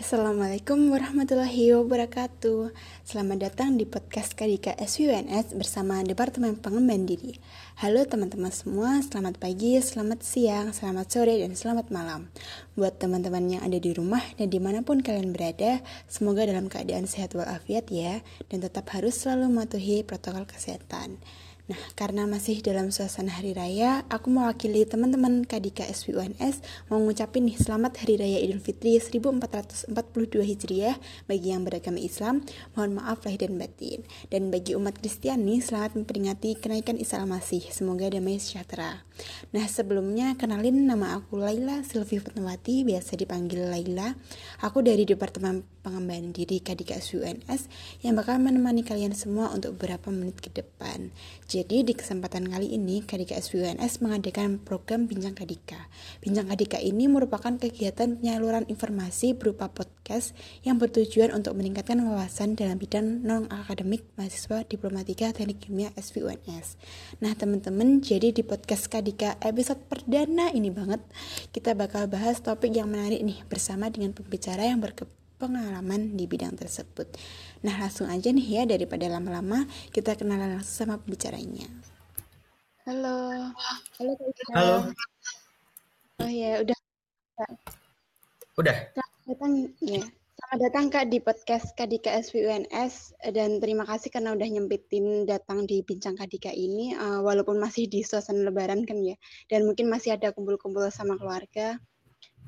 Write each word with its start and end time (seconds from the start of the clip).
Assalamualaikum 0.00 0.96
warahmatullahi 0.96 1.76
wabarakatuh. 1.76 2.72
Selamat 3.04 3.52
datang 3.52 3.76
di 3.76 3.84
podcast 3.84 4.32
Kadika 4.32 4.72
SWNS 4.80 5.52
bersama 5.52 6.00
Departemen 6.00 6.56
Pengembangan 6.56 7.04
Diri. 7.04 7.36
Halo 7.84 8.08
teman-teman 8.08 8.48
semua, 8.48 9.04
selamat 9.04 9.36
pagi, 9.36 9.76
selamat 9.76 10.24
siang, 10.24 10.72
selamat 10.72 11.04
sore, 11.04 11.36
dan 11.44 11.52
selamat 11.52 11.92
malam. 11.92 12.32
Buat 12.80 12.96
teman-teman 12.96 13.60
yang 13.60 13.60
ada 13.60 13.76
di 13.76 13.92
rumah 13.92 14.24
dan 14.40 14.48
di 14.48 14.56
mana 14.56 14.80
pun 14.80 15.04
kalian 15.04 15.36
berada 15.36 15.84
Semoga 16.08 16.48
dalam 16.48 16.72
keadaan 16.72 17.04
sehat 17.04 17.36
walafiat 17.36 17.92
ya 17.92 18.24
Dan 18.48 18.64
tetap 18.64 18.88
harus 18.96 19.20
selalu 19.20 19.52
mematuhi 19.52 20.00
protokol 20.00 20.48
kesehatan 20.48 21.20
Nah, 21.70 21.78
karena 21.94 22.26
masih 22.26 22.66
dalam 22.66 22.90
suasana 22.90 23.30
hari 23.30 23.54
raya, 23.54 24.02
aku 24.10 24.26
mewakili 24.26 24.82
teman-teman 24.82 25.46
KDK 25.46 25.86
SWUNS 25.94 26.66
mau 26.90 26.98
ngucapin 26.98 27.46
nih 27.46 27.62
selamat 27.62 27.94
Hari 28.02 28.18
Raya 28.18 28.42
Idul 28.42 28.58
Fitri 28.58 28.98
1442 28.98 29.94
Hijriah 30.50 30.98
bagi 31.30 31.54
yang 31.54 31.62
beragama 31.62 32.02
Islam. 32.02 32.42
Mohon 32.74 32.98
maaf 32.98 33.22
lahir 33.22 33.46
dan 33.46 33.54
batin. 33.54 34.02
Dan 34.34 34.50
bagi 34.50 34.74
umat 34.74 34.98
Kristiani, 34.98 35.62
selamat 35.62 35.94
memperingati 35.94 36.58
kenaikan 36.58 36.98
Isa 36.98 37.22
Al-Masih. 37.22 37.62
Semoga 37.70 38.10
damai 38.10 38.42
sejahtera. 38.42 39.06
Nah, 39.54 39.70
sebelumnya 39.70 40.34
kenalin 40.34 40.90
nama 40.90 41.22
aku 41.22 41.38
Laila 41.38 41.86
Sylvie 41.86 42.18
Fatmawati, 42.18 42.82
biasa 42.82 43.14
dipanggil 43.14 43.70
Laila. 43.70 44.18
Aku 44.58 44.82
dari 44.82 45.06
Departemen 45.06 45.62
Pengembangan 45.86 46.36
Diri 46.36 46.60
KDK 46.60 47.00
SWUNS 47.00 47.70
yang 48.04 48.18
bakal 48.18 48.36
menemani 48.36 48.84
kalian 48.84 49.16
semua 49.16 49.48
untuk 49.54 49.80
beberapa 49.80 50.12
menit 50.12 50.42
ke 50.42 50.50
depan. 50.52 51.08
Jadi, 51.50 51.82
di 51.82 51.98
kesempatan 51.98 52.46
kali 52.46 52.78
ini 52.78 53.02
Kadika 53.02 53.34
SWNS 53.34 54.06
mengadakan 54.06 54.62
program 54.62 55.10
Bincang 55.10 55.34
Kadika. 55.34 55.90
Bincang 56.22 56.46
Kadika 56.46 56.78
ini 56.78 57.10
merupakan 57.10 57.50
kegiatan 57.50 58.22
penyaluran 58.22 58.70
informasi 58.70 59.34
berupa 59.34 59.66
podcast 59.66 60.30
yang 60.62 60.78
bertujuan 60.78 61.34
untuk 61.34 61.58
meningkatkan 61.58 62.06
wawasan 62.06 62.54
dalam 62.54 62.78
bidang 62.78 63.26
non-akademik 63.26 64.06
mahasiswa 64.14 64.62
Diplomatika 64.62 65.34
Teknik 65.34 65.66
Kimia 65.66 65.90
SWNS. 65.98 66.78
Nah 67.18 67.34
teman-teman, 67.34 67.98
jadi 67.98 68.30
di 68.30 68.46
podcast 68.46 68.86
Kadika 68.86 69.34
episode 69.42 69.82
perdana 69.90 70.54
ini 70.54 70.70
banget, 70.70 71.02
kita 71.50 71.74
bakal 71.74 72.06
bahas 72.06 72.38
topik 72.38 72.70
yang 72.70 72.86
menarik 72.86 73.26
nih 73.26 73.42
bersama 73.50 73.90
dengan 73.90 74.14
pembicara 74.14 74.70
yang 74.70 74.78
berke 74.78 75.02
pengalaman 75.40 76.20
di 76.20 76.28
bidang 76.28 76.52
tersebut. 76.52 77.08
Nah, 77.64 77.80
langsung 77.80 78.12
aja 78.12 78.28
nih 78.28 78.60
ya 78.60 78.62
daripada 78.68 79.08
lama-lama 79.08 79.64
kita 79.88 80.12
kenalan 80.12 80.60
langsung 80.60 80.84
sama 80.84 81.00
pembicaranya. 81.00 81.64
Halo. 82.84 83.48
Halo 83.96 84.12
Halo. 84.52 84.76
Oh 86.20 86.28
ya, 86.28 86.60
udah. 86.60 86.78
Udah. 88.60 88.76
Selamat 88.92 89.24
datang 89.24 89.52
ya. 89.80 90.04
Selamat 90.40 90.58
datang 90.66 90.84
Kak 90.88 91.06
di 91.12 91.18
podcast 91.20 91.76
Kadika 91.76 92.16
SWUNS 92.16 93.12
dan 93.36 93.60
terima 93.60 93.84
kasih 93.84 94.08
karena 94.08 94.32
udah 94.32 94.48
nyempetin 94.48 95.28
datang 95.28 95.68
di 95.68 95.84
bincang 95.84 96.16
Kadika 96.16 96.48
ini 96.48 96.96
uh, 96.96 97.20
walaupun 97.20 97.60
masih 97.60 97.88
di 97.88 98.00
suasana 98.00 98.48
lebaran 98.48 98.88
kan 98.88 98.98
ya 99.04 99.16
dan 99.52 99.68
mungkin 99.68 99.92
masih 99.92 100.16
ada 100.16 100.32
kumpul-kumpul 100.32 100.88
sama 100.88 101.20
keluarga. 101.20 101.76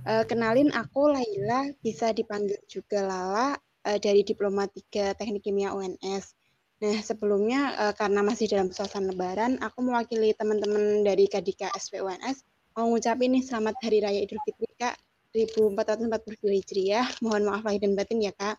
Uh, 0.03 0.27
kenalin 0.27 0.75
aku 0.75 1.15
Laila, 1.15 1.71
bisa 1.79 2.11
dipanggil 2.11 2.59
juga 2.67 3.07
Lala 3.07 3.55
uh, 3.87 3.99
dari 4.03 4.27
Diplomatika 4.27 5.15
Teknik 5.15 5.47
Kimia 5.47 5.71
UNS. 5.71 6.35
Nah, 6.83 6.99
sebelumnya 6.99 7.79
uh, 7.79 7.95
karena 7.95 8.27
masih 8.27 8.51
dalam 8.51 8.75
suasana 8.75 9.15
lebaran, 9.15 9.63
aku 9.63 9.87
mewakili 9.87 10.35
teman-teman 10.35 11.07
dari 11.07 11.31
Kadika 11.31 11.71
SPUNS 11.79 12.43
mau 12.73 12.89
ngucapin 12.89 13.37
nih 13.37 13.45
selamat 13.45 13.77
Hari 13.85 13.99
Raya 14.01 14.21
Idul 14.25 14.41
Fitri 14.49 14.69
Kak 14.81 14.97
1442 15.37 16.59
Hijriah. 16.61 17.07
Mohon 17.21 17.43
maaf 17.53 17.63
lahir 17.69 17.85
dan 17.85 17.93
batin 17.93 18.25
ya 18.25 18.33
Kak. 18.33 18.57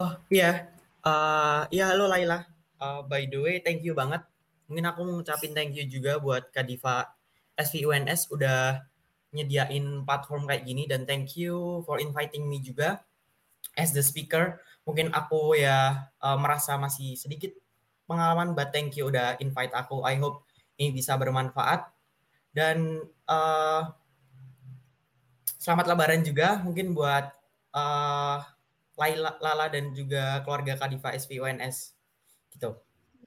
Oh 0.00 0.12
iya, 0.28 0.68
uh, 1.04 1.68
ya 1.72 1.92
halo 1.92 2.08
Laila. 2.08 2.44
Uh, 2.76 3.04
by 3.04 3.24
the 3.28 3.38
way, 3.40 3.60
thank 3.64 3.80
you 3.84 3.96
banget. 3.96 4.24
Mungkin 4.68 4.84
aku 4.88 5.04
mau 5.04 5.20
ngucapin 5.20 5.52
thank 5.56 5.72
you 5.76 5.84
juga 5.88 6.16
buat 6.20 6.52
Kadiva 6.52 7.08
SVUNS 7.56 8.28
udah 8.32 8.84
nyediain 9.36 10.08
platform 10.08 10.48
kayak 10.48 10.64
gini 10.64 10.88
dan 10.88 11.04
thank 11.04 11.36
you 11.36 11.84
for 11.84 12.00
inviting 12.00 12.48
me 12.48 12.64
juga 12.64 13.04
as 13.76 13.92
the 13.92 14.00
speaker. 14.00 14.58
Mungkin 14.88 15.12
aku 15.12 15.60
ya 15.60 16.08
uh, 16.24 16.38
merasa 16.40 16.80
masih 16.80 17.20
sedikit 17.20 17.52
pengalaman, 18.08 18.56
but 18.56 18.72
thank 18.72 18.96
you 18.96 19.12
udah 19.12 19.36
invite 19.44 19.76
aku. 19.76 20.00
I 20.08 20.16
hope 20.16 20.48
ini 20.80 20.96
bisa 20.96 21.12
bermanfaat 21.20 21.92
dan 22.56 23.04
uh, 23.28 23.92
selamat 25.60 25.92
Lebaran 25.92 26.22
juga 26.24 26.62
mungkin 26.64 26.96
buat 26.96 27.28
uh, 27.76 28.38
Laila, 28.96 29.36
Lala 29.44 29.66
dan 29.68 29.92
juga 29.92 30.40
keluarga 30.40 30.80
Kadifa 30.80 31.12
SVONS 31.12 31.92
gitu. 32.56 32.85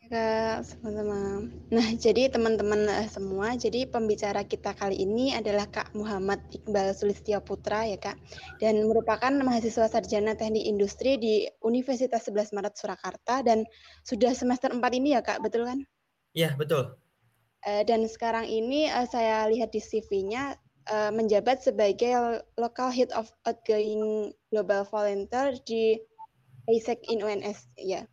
Kak, 0.09 0.65
sama-sama. 0.65 1.45
Nah, 1.69 1.87
jadi 2.03 2.33
teman-teman 2.33 2.89
uh, 2.89 3.05
semua, 3.05 3.53
jadi 3.53 3.85
pembicara 3.85 4.41
kita 4.41 4.73
kali 4.73 4.97
ini 4.97 5.37
adalah 5.37 5.69
Kak 5.69 5.93
Muhammad 5.93 6.41
Iqbal 6.49 6.97
Sulistyo 6.97 7.37
Putra 7.45 7.85
ya 7.85 8.01
Kak, 8.01 8.17
dan 8.57 8.89
merupakan 8.89 9.29
mahasiswa 9.29 9.85
sarjana 9.85 10.33
teknik 10.33 10.65
industri 10.65 11.21
di 11.21 11.45
Universitas 11.61 12.25
11 12.25 12.57
Maret 12.57 12.73
Surakarta 12.73 13.45
dan 13.45 13.69
sudah 14.01 14.33
semester 14.33 14.73
4 14.73 14.81
ini 14.97 15.13
ya 15.13 15.21
Kak, 15.21 15.45
betul 15.45 15.69
kan? 15.69 15.85
Iya, 16.33 16.57
betul. 16.57 16.97
Uh, 17.69 17.85
dan 17.85 18.01
sekarang 18.09 18.49
ini 18.49 18.89
uh, 18.89 19.05
saya 19.05 19.45
lihat 19.45 19.69
di 19.69 19.77
CV-nya 19.77 20.57
uh, 20.89 21.13
menjabat 21.13 21.61
sebagai 21.61 22.41
Local 22.57 22.89
Head 22.89 23.13
of 23.13 23.29
Outgoing 23.45 24.33
Global 24.49 24.89
Volunteer 24.89 25.53
di 25.69 26.01
ASEC 26.65 26.97
in 27.13 27.21
UNS 27.21 27.69
ya. 27.77 28.09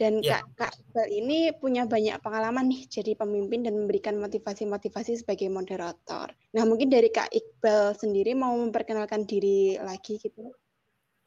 Dan 0.00 0.24
yeah. 0.24 0.40
Kak, 0.56 0.72
Kak 0.96 1.08
ini 1.12 1.52
punya 1.52 1.84
banyak 1.84 2.24
pengalaman 2.24 2.72
nih 2.72 2.88
jadi 2.88 3.12
pemimpin 3.20 3.60
dan 3.60 3.76
memberikan 3.76 4.16
motivasi-motivasi 4.16 5.20
sebagai 5.20 5.52
moderator. 5.52 6.32
Nah 6.56 6.64
mungkin 6.64 6.88
dari 6.88 7.12
Kak 7.12 7.28
Iqbal 7.28 7.92
sendiri 7.92 8.32
mau 8.32 8.56
memperkenalkan 8.56 9.28
diri 9.28 9.76
lagi 9.76 10.16
gitu. 10.16 10.56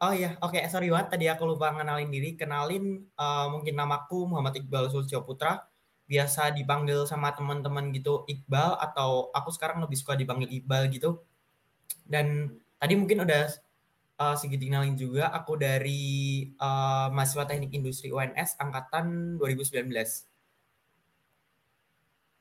Oh 0.01 0.09
iya, 0.09 0.33
oke 0.41 0.57
okay. 0.57 0.65
sorry 0.73 0.89
banget 0.89 1.13
tadi 1.13 1.29
aku 1.29 1.45
lupa 1.45 1.69
kenalin 1.69 2.09
diri. 2.09 2.33
Kenalin 2.33 3.13
uh, 3.13 3.53
mungkin 3.53 3.77
namaku 3.77 4.25
Muhammad 4.25 4.57
Iqbal 4.57 4.89
Sulcio 4.89 5.21
Putra. 5.21 5.69
Biasa 6.09 6.49
dipanggil 6.57 7.05
sama 7.05 7.29
teman-teman 7.37 7.93
gitu 7.93 8.25
Iqbal 8.25 8.81
atau 8.81 9.29
aku 9.37 9.53
sekarang 9.53 9.85
lebih 9.85 10.01
suka 10.01 10.17
dipanggil 10.17 10.49
Iqbal 10.49 10.89
gitu. 10.89 11.21
Dan 12.09 12.57
tadi 12.81 12.97
mungkin 12.97 13.21
udah 13.21 13.53
uh, 14.19 14.35
sedikit 14.37 14.65
kenalin 14.65 14.97
juga 14.97 15.29
aku 15.33 15.57
dari 15.57 16.45
uh, 16.57 17.09
mahasiswa 17.09 17.47
Teknik 17.49 17.73
Industri 17.73 18.13
UNS 18.13 18.59
angkatan 18.61 19.37
2019. 19.39 19.89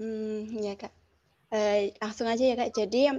Hmm, 0.03 0.49
ya 0.59 0.75
kak. 0.75 0.93
Uh, 1.53 1.93
langsung 2.00 2.27
aja 2.27 2.43
ya 2.43 2.56
kak. 2.59 2.72
Jadi 2.75 3.12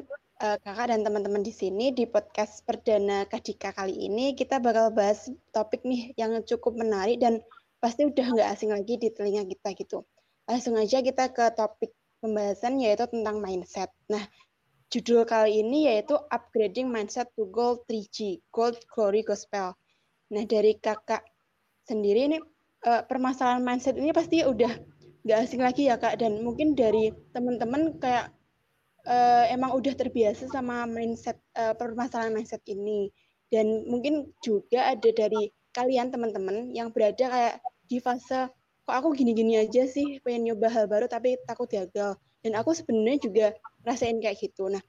uh, 0.43 0.57
kakak 0.59 0.91
dan 0.91 1.01
teman-teman 1.05 1.41
di 1.45 1.53
sini 1.53 1.95
di 1.95 2.03
podcast 2.03 2.65
perdana 2.67 3.23
Kadika 3.29 3.71
kali 3.71 3.95
ini 3.95 4.35
kita 4.35 4.59
bakal 4.59 4.91
bahas 4.91 5.31
topik 5.55 5.85
nih 5.87 6.11
yang 6.19 6.35
cukup 6.43 6.75
menarik 6.75 7.21
dan 7.23 7.39
pasti 7.79 8.07
udah 8.07 8.25
nggak 8.31 8.49
asing 8.51 8.71
lagi 8.71 8.99
di 8.99 9.11
telinga 9.11 9.47
kita 9.47 9.69
gitu. 9.75 9.97
Langsung 10.43 10.75
aja 10.75 10.99
kita 10.99 11.31
ke 11.31 11.55
topik 11.55 11.91
pembahasan 12.23 12.79
yaitu 12.79 13.03
tentang 13.11 13.43
mindset. 13.43 13.91
Nah, 14.07 14.23
Judul 14.93 15.25
kali 15.25 15.65
ini 15.65 15.89
yaitu 15.89 16.13
Upgrading 16.29 16.85
Mindset 16.85 17.33
to 17.33 17.49
Gold 17.49 17.81
3G, 17.89 18.45
Gold 18.53 18.77
Glory 18.85 19.25
Gospel. 19.25 19.73
Nah, 20.29 20.45
dari 20.45 20.77
kakak 20.77 21.25
sendiri 21.89 22.29
ini 22.29 22.37
uh, 22.85 23.01
permasalahan 23.01 23.65
mindset 23.65 23.97
ini 23.97 24.13
pasti 24.13 24.45
udah 24.45 24.69
nggak 25.25 25.39
asing 25.49 25.65
lagi 25.65 25.89
ya 25.89 25.97
kak, 25.97 26.21
dan 26.21 26.45
mungkin 26.45 26.77
dari 26.77 27.09
teman-teman 27.33 27.97
kayak 27.97 28.29
uh, 29.09 29.49
emang 29.49 29.73
udah 29.73 29.97
terbiasa 29.97 30.45
sama 30.53 30.85
mindset 30.85 31.41
uh, 31.57 31.73
permasalahan 31.73 32.29
mindset 32.29 32.61
ini, 32.69 33.09
dan 33.49 33.89
mungkin 33.89 34.29
juga 34.45 34.93
ada 34.93 35.09
dari 35.09 35.49
kalian 35.73 36.13
teman-teman 36.13 36.69
yang 36.69 36.93
berada 36.93 37.33
kayak 37.33 37.65
di 37.89 37.97
fase 37.97 38.45
kok 38.83 38.95
aku 38.99 39.15
gini-gini 39.15 39.55
aja 39.63 39.87
sih 39.87 40.19
pengen 40.23 40.51
nyoba 40.51 40.67
hal 40.67 40.85
baru 40.91 41.07
tapi 41.07 41.39
takut 41.47 41.71
gagal. 41.71 42.19
Dan 42.43 42.59
aku 42.59 42.75
sebenarnya 42.75 43.19
juga 43.23 43.47
rasain 43.87 44.19
kayak 44.19 44.35
gitu. 44.43 44.67
Nah 44.67 44.83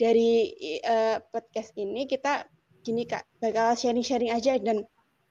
dari 0.00 0.50
uh, 0.82 1.20
podcast 1.30 1.76
ini 1.76 2.08
kita 2.08 2.48
gini 2.84 3.04
kak 3.04 3.24
bakal 3.38 3.76
sharing-sharing 3.76 4.32
aja 4.32 4.58
dan 4.58 4.82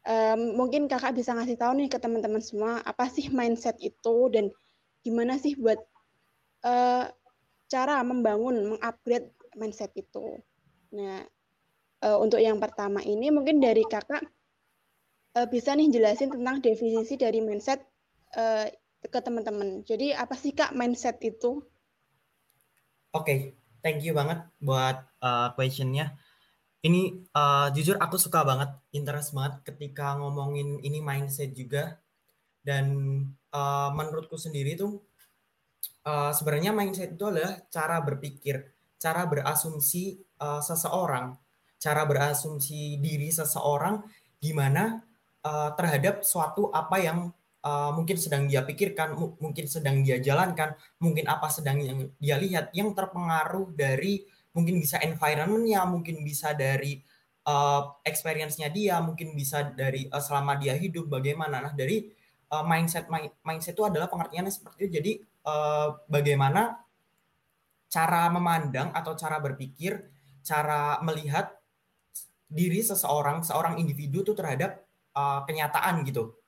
um, 0.07 0.39
mungkin 0.57 0.85
kakak 0.85 1.17
bisa 1.17 1.35
ngasih 1.35 1.57
tahu 1.59 1.77
nih 1.77 1.89
ke 1.91 1.97
teman-teman 1.97 2.39
semua 2.39 2.79
apa 2.85 3.09
sih 3.11 3.27
mindset 3.29 3.77
itu 3.83 4.29
dan 4.31 4.49
gimana 5.03 5.35
sih 5.37 5.57
buat 5.59 5.77
uh, 6.63 7.05
cara 7.67 7.95
membangun 8.05 8.77
mengupgrade 8.77 9.33
mindset 9.57 9.91
itu. 9.97 10.37
Nah 10.93 11.25
uh, 12.05 12.17
untuk 12.21 12.39
yang 12.39 12.61
pertama 12.61 13.01
ini 13.01 13.33
mungkin 13.33 13.57
dari 13.57 13.83
kakak 13.85 14.21
bisa 15.49 15.73
nih 15.73 15.89
jelasin 15.89 16.29
tentang 16.29 16.61
definisi 16.61 17.17
dari 17.17 17.41
mindset 17.41 17.81
uh, 18.37 18.67
ke 19.03 19.19
teman-teman. 19.19 19.83
Jadi 19.83 20.15
apa 20.15 20.33
sih 20.37 20.55
Kak 20.55 20.75
mindset 20.75 21.19
itu? 21.23 21.63
Oke, 23.13 23.23
okay, 23.23 23.39
thank 23.85 24.01
you 24.01 24.15
banget 24.15 24.41
buat 24.57 25.05
uh, 25.21 25.53
questionnya. 25.53 26.17
ini 26.83 27.15
uh, 27.31 27.71
jujur 27.71 27.95
aku 27.95 28.19
suka 28.19 28.43
banget, 28.43 28.67
interest 28.91 29.31
banget 29.31 29.63
ketika 29.63 30.19
ngomongin 30.19 30.83
ini 30.83 30.99
mindset 30.99 31.55
juga. 31.55 31.95
Dan 32.59 32.91
uh, 33.55 33.89
menurutku 33.95 34.35
sendiri 34.35 34.75
tuh 34.75 34.99
uh, 36.03 36.31
sebenarnya 36.35 36.75
mindset 36.75 37.15
itu 37.15 37.23
adalah 37.27 37.63
cara 37.71 38.03
berpikir, 38.03 38.67
cara 38.99 39.23
berasumsi 39.23 40.19
uh, 40.43 40.59
seseorang, 40.59 41.35
cara 41.79 42.03
berasumsi 42.03 42.99
diri 42.99 43.31
seseorang 43.31 44.03
gimana 44.43 44.99
uh, 45.43 45.71
terhadap 45.75 46.23
suatu 46.27 46.67
apa 46.71 46.99
yang 46.99 47.31
uh, 47.63 47.91
mungkin 47.95 48.19
sedang 48.19 48.45
dia 48.45 48.61
pikirkan, 48.61 49.15
mungkin 49.15 49.65
sedang 49.65 50.03
dia 50.03 50.19
jalankan, 50.19 50.75
mungkin 50.99 51.25
apa 51.25 51.47
sedang 51.49 51.79
yang 51.79 51.99
dia 52.19 52.35
lihat 52.37 52.69
yang 52.75 52.91
terpengaruh 52.91 53.71
dari 53.73 54.23
mungkin 54.53 54.77
bisa 54.77 55.01
environmentnya, 55.01 55.81
mungkin 55.87 56.21
bisa 56.21 56.53
dari 56.53 57.01
uh, 57.47 57.97
experience-nya 58.05 58.69
dia, 58.69 58.99
mungkin 59.01 59.33
bisa 59.33 59.65
dari 59.73 60.05
uh, 60.11 60.21
selama 60.21 60.59
dia 60.59 60.75
hidup 60.77 61.09
bagaimana. 61.09 61.63
Nah 61.63 61.73
dari 61.73 62.05
uh, 62.53 62.63
mindset 62.63 63.09
mindset 63.41 63.73
itu 63.73 63.83
adalah 63.87 64.11
pengertiannya 64.11 64.53
seperti 64.53 64.85
itu. 64.85 64.91
Jadi 64.99 65.11
uh, 65.47 65.97
bagaimana 66.05 66.77
cara 67.89 68.29
memandang 68.29 68.89
atau 68.93 69.13
cara 69.13 69.37
berpikir, 69.37 69.97
cara 70.41 70.97
melihat 71.05 71.53
diri 72.53 72.85
seseorang, 72.85 73.41
seorang 73.41 73.81
individu 73.81 74.21
itu 74.21 74.33
terhadap 74.37 74.85
uh, 75.17 75.41
kenyataan 75.45 76.05
gitu. 76.05 76.42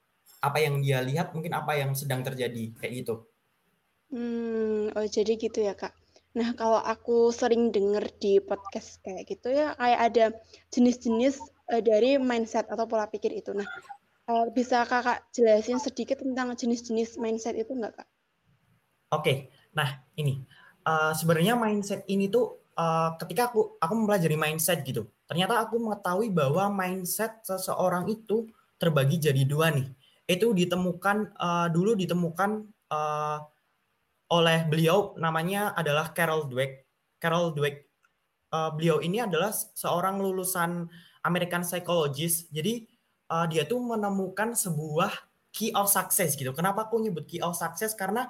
Apa 0.46 0.62
yang 0.62 0.86
dia 0.86 1.02
lihat, 1.02 1.34
mungkin 1.34 1.58
apa 1.58 1.74
yang 1.74 1.98
sedang 1.98 2.22
terjadi 2.22 2.78
kayak 2.78 2.94
gitu. 3.02 3.26
Hmm, 4.14 4.94
oh 4.94 5.08
jadi 5.10 5.34
gitu 5.34 5.66
ya 5.66 5.74
kak. 5.74 5.98
Nah, 6.36 6.52
kalau 6.54 6.78
aku 6.84 7.32
sering 7.32 7.72
denger 7.72 8.12
di 8.20 8.44
podcast 8.44 9.00
kayak 9.02 9.26
gitu 9.26 9.50
ya, 9.56 9.74
kayak 9.80 10.00
ada 10.12 10.26
jenis-jenis 10.70 11.40
uh, 11.72 11.82
dari 11.82 12.20
mindset 12.20 12.68
atau 12.68 12.86
pola 12.86 13.08
pikir 13.08 13.32
itu. 13.34 13.56
Nah, 13.56 13.66
uh, 14.30 14.46
bisa 14.52 14.84
kakak 14.86 15.26
jelasin 15.32 15.80
sedikit 15.80 16.22
tentang 16.22 16.54
jenis-jenis 16.54 17.18
mindset 17.18 17.56
itu 17.56 17.72
nggak 17.72 17.98
kak? 17.98 18.08
Oke, 19.16 19.22
okay. 19.22 19.38
nah 19.72 20.04
ini 20.20 20.44
uh, 20.84 21.16
sebenarnya 21.16 21.56
mindset 21.56 22.04
ini 22.12 22.28
tuh 22.28 22.68
uh, 22.76 23.16
ketika 23.22 23.50
aku 23.54 23.80
aku 23.80 23.94
mempelajari 23.96 24.36
mindset 24.36 24.84
gitu, 24.84 25.08
ternyata 25.30 25.62
aku 25.62 25.80
mengetahui 25.80 26.30
bahwa 26.36 26.68
mindset 26.68 27.42
seseorang 27.48 28.12
itu 28.12 28.50
terbagi 28.76 29.18
jadi 29.24 29.48
dua 29.48 29.72
nih. 29.72 29.88
Itu 30.26 30.58
ditemukan 30.58 31.38
uh, 31.38 31.68
dulu 31.70 31.94
ditemukan 31.94 32.52
uh, 32.90 33.40
oleh 34.34 34.66
beliau 34.66 35.14
namanya 35.22 35.78
adalah 35.78 36.10
Carol 36.12 36.50
Dweck. 36.50 36.90
Carol 37.22 37.54
Dweck. 37.54 37.86
Uh, 38.50 38.74
beliau 38.74 39.02
ini 39.02 39.22
adalah 39.22 39.54
seorang 39.54 40.18
lulusan 40.18 40.90
American 41.26 41.62
Psychologist. 41.62 42.50
Jadi 42.50 42.86
uh, 43.30 43.46
dia 43.46 43.66
tuh 43.70 43.82
menemukan 43.82 44.54
sebuah 44.58 45.14
key 45.54 45.72
of 45.72 45.88
success 45.88 46.34
gitu. 46.36 46.52
Kenapa 46.52 46.90
aku 46.90 47.00
nyebut 47.00 47.26
key 47.30 47.42
of 47.42 47.56
success? 47.56 47.94
Karena 47.94 48.28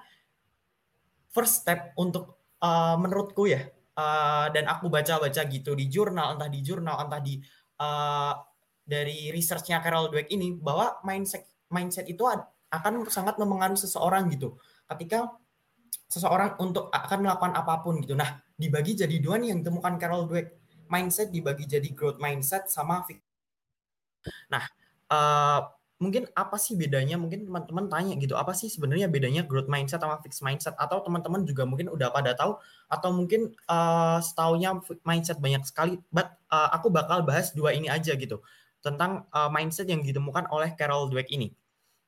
first 1.31 1.63
step 1.63 1.91
untuk 1.99 2.39
uh, 2.63 2.95
menurutku 2.95 3.49
ya, 3.49 3.65
uh, 3.99 4.47
dan 4.51 4.71
aku 4.71 4.87
baca-baca 4.87 5.41
gitu 5.47 5.75
di 5.75 5.91
jurnal, 5.91 6.39
entah 6.39 6.47
di 6.47 6.59
jurnal, 6.63 6.95
entah 7.01 7.19
di 7.19 7.39
uh, 7.81 8.33
dari 8.85 9.33
researchnya 9.33 9.81
Carol 9.83 10.07
Dweck 10.13 10.31
ini, 10.31 10.53
bahwa 10.55 11.01
mindset 11.03 11.43
mindset 11.75 12.07
itu 12.07 12.23
akan 12.71 13.03
sangat 13.11 13.35
mempengaruhi 13.35 13.75
seseorang 13.75 14.31
gitu. 14.31 14.55
Ketika 14.87 15.35
seseorang 16.07 16.55
untuk 16.63 16.87
akan 16.93 17.27
melakukan 17.27 17.53
apa 17.57 17.83
pun 17.83 17.99
gitu. 17.99 18.15
Nah, 18.15 18.39
dibagi 18.55 18.95
jadi 18.95 19.15
dua 19.19 19.35
nih 19.35 19.51
yang 19.51 19.59
ditemukan 19.59 19.99
Carol 19.99 20.23
Dweck. 20.31 20.55
Mindset 20.85 21.33
dibagi 21.33 21.65
jadi 21.65 21.89
growth 21.97 22.21
mindset 22.21 22.69
sama 22.69 23.01
Nah, 24.53 24.63
uh, 25.09 25.65
mungkin 25.97 26.29
apa 26.37 26.61
sih 26.61 26.77
bedanya? 26.77 27.17
Mungkin 27.17 27.49
teman-teman 27.49 27.89
tanya 27.89 28.13
gitu, 28.21 28.37
apa 28.37 28.53
sih 28.53 28.69
sebenarnya 28.69 29.09
bedanya 29.09 29.41
growth 29.49 29.65
mindset 29.65 29.97
sama 29.97 30.21
fixed 30.21 30.45
mindset? 30.45 30.77
Atau 30.77 31.01
teman-teman 31.01 31.41
juga 31.41 31.65
mungkin 31.65 31.89
udah 31.89 32.13
pada 32.13 32.37
tahu, 32.37 32.61
atau 32.85 33.09
mungkin 33.09 33.49
uh, 33.65 34.21
setaunya 34.21 34.77
mindset 35.01 35.41
banyak 35.41 35.65
sekali. 35.65 35.97
But 36.13 36.37
uh, 36.53 36.69
aku 36.77 36.93
bakal 36.93 37.25
bahas 37.25 37.49
dua 37.57 37.73
ini 37.73 37.89
aja 37.89 38.13
gitu 38.13 38.45
tentang 38.85 39.25
uh, 39.33 39.49
mindset 39.49 39.89
yang 39.89 40.05
ditemukan 40.05 40.45
oleh 40.53 40.69
Carol 40.77 41.09
Dweck 41.09 41.33
ini. 41.33 41.49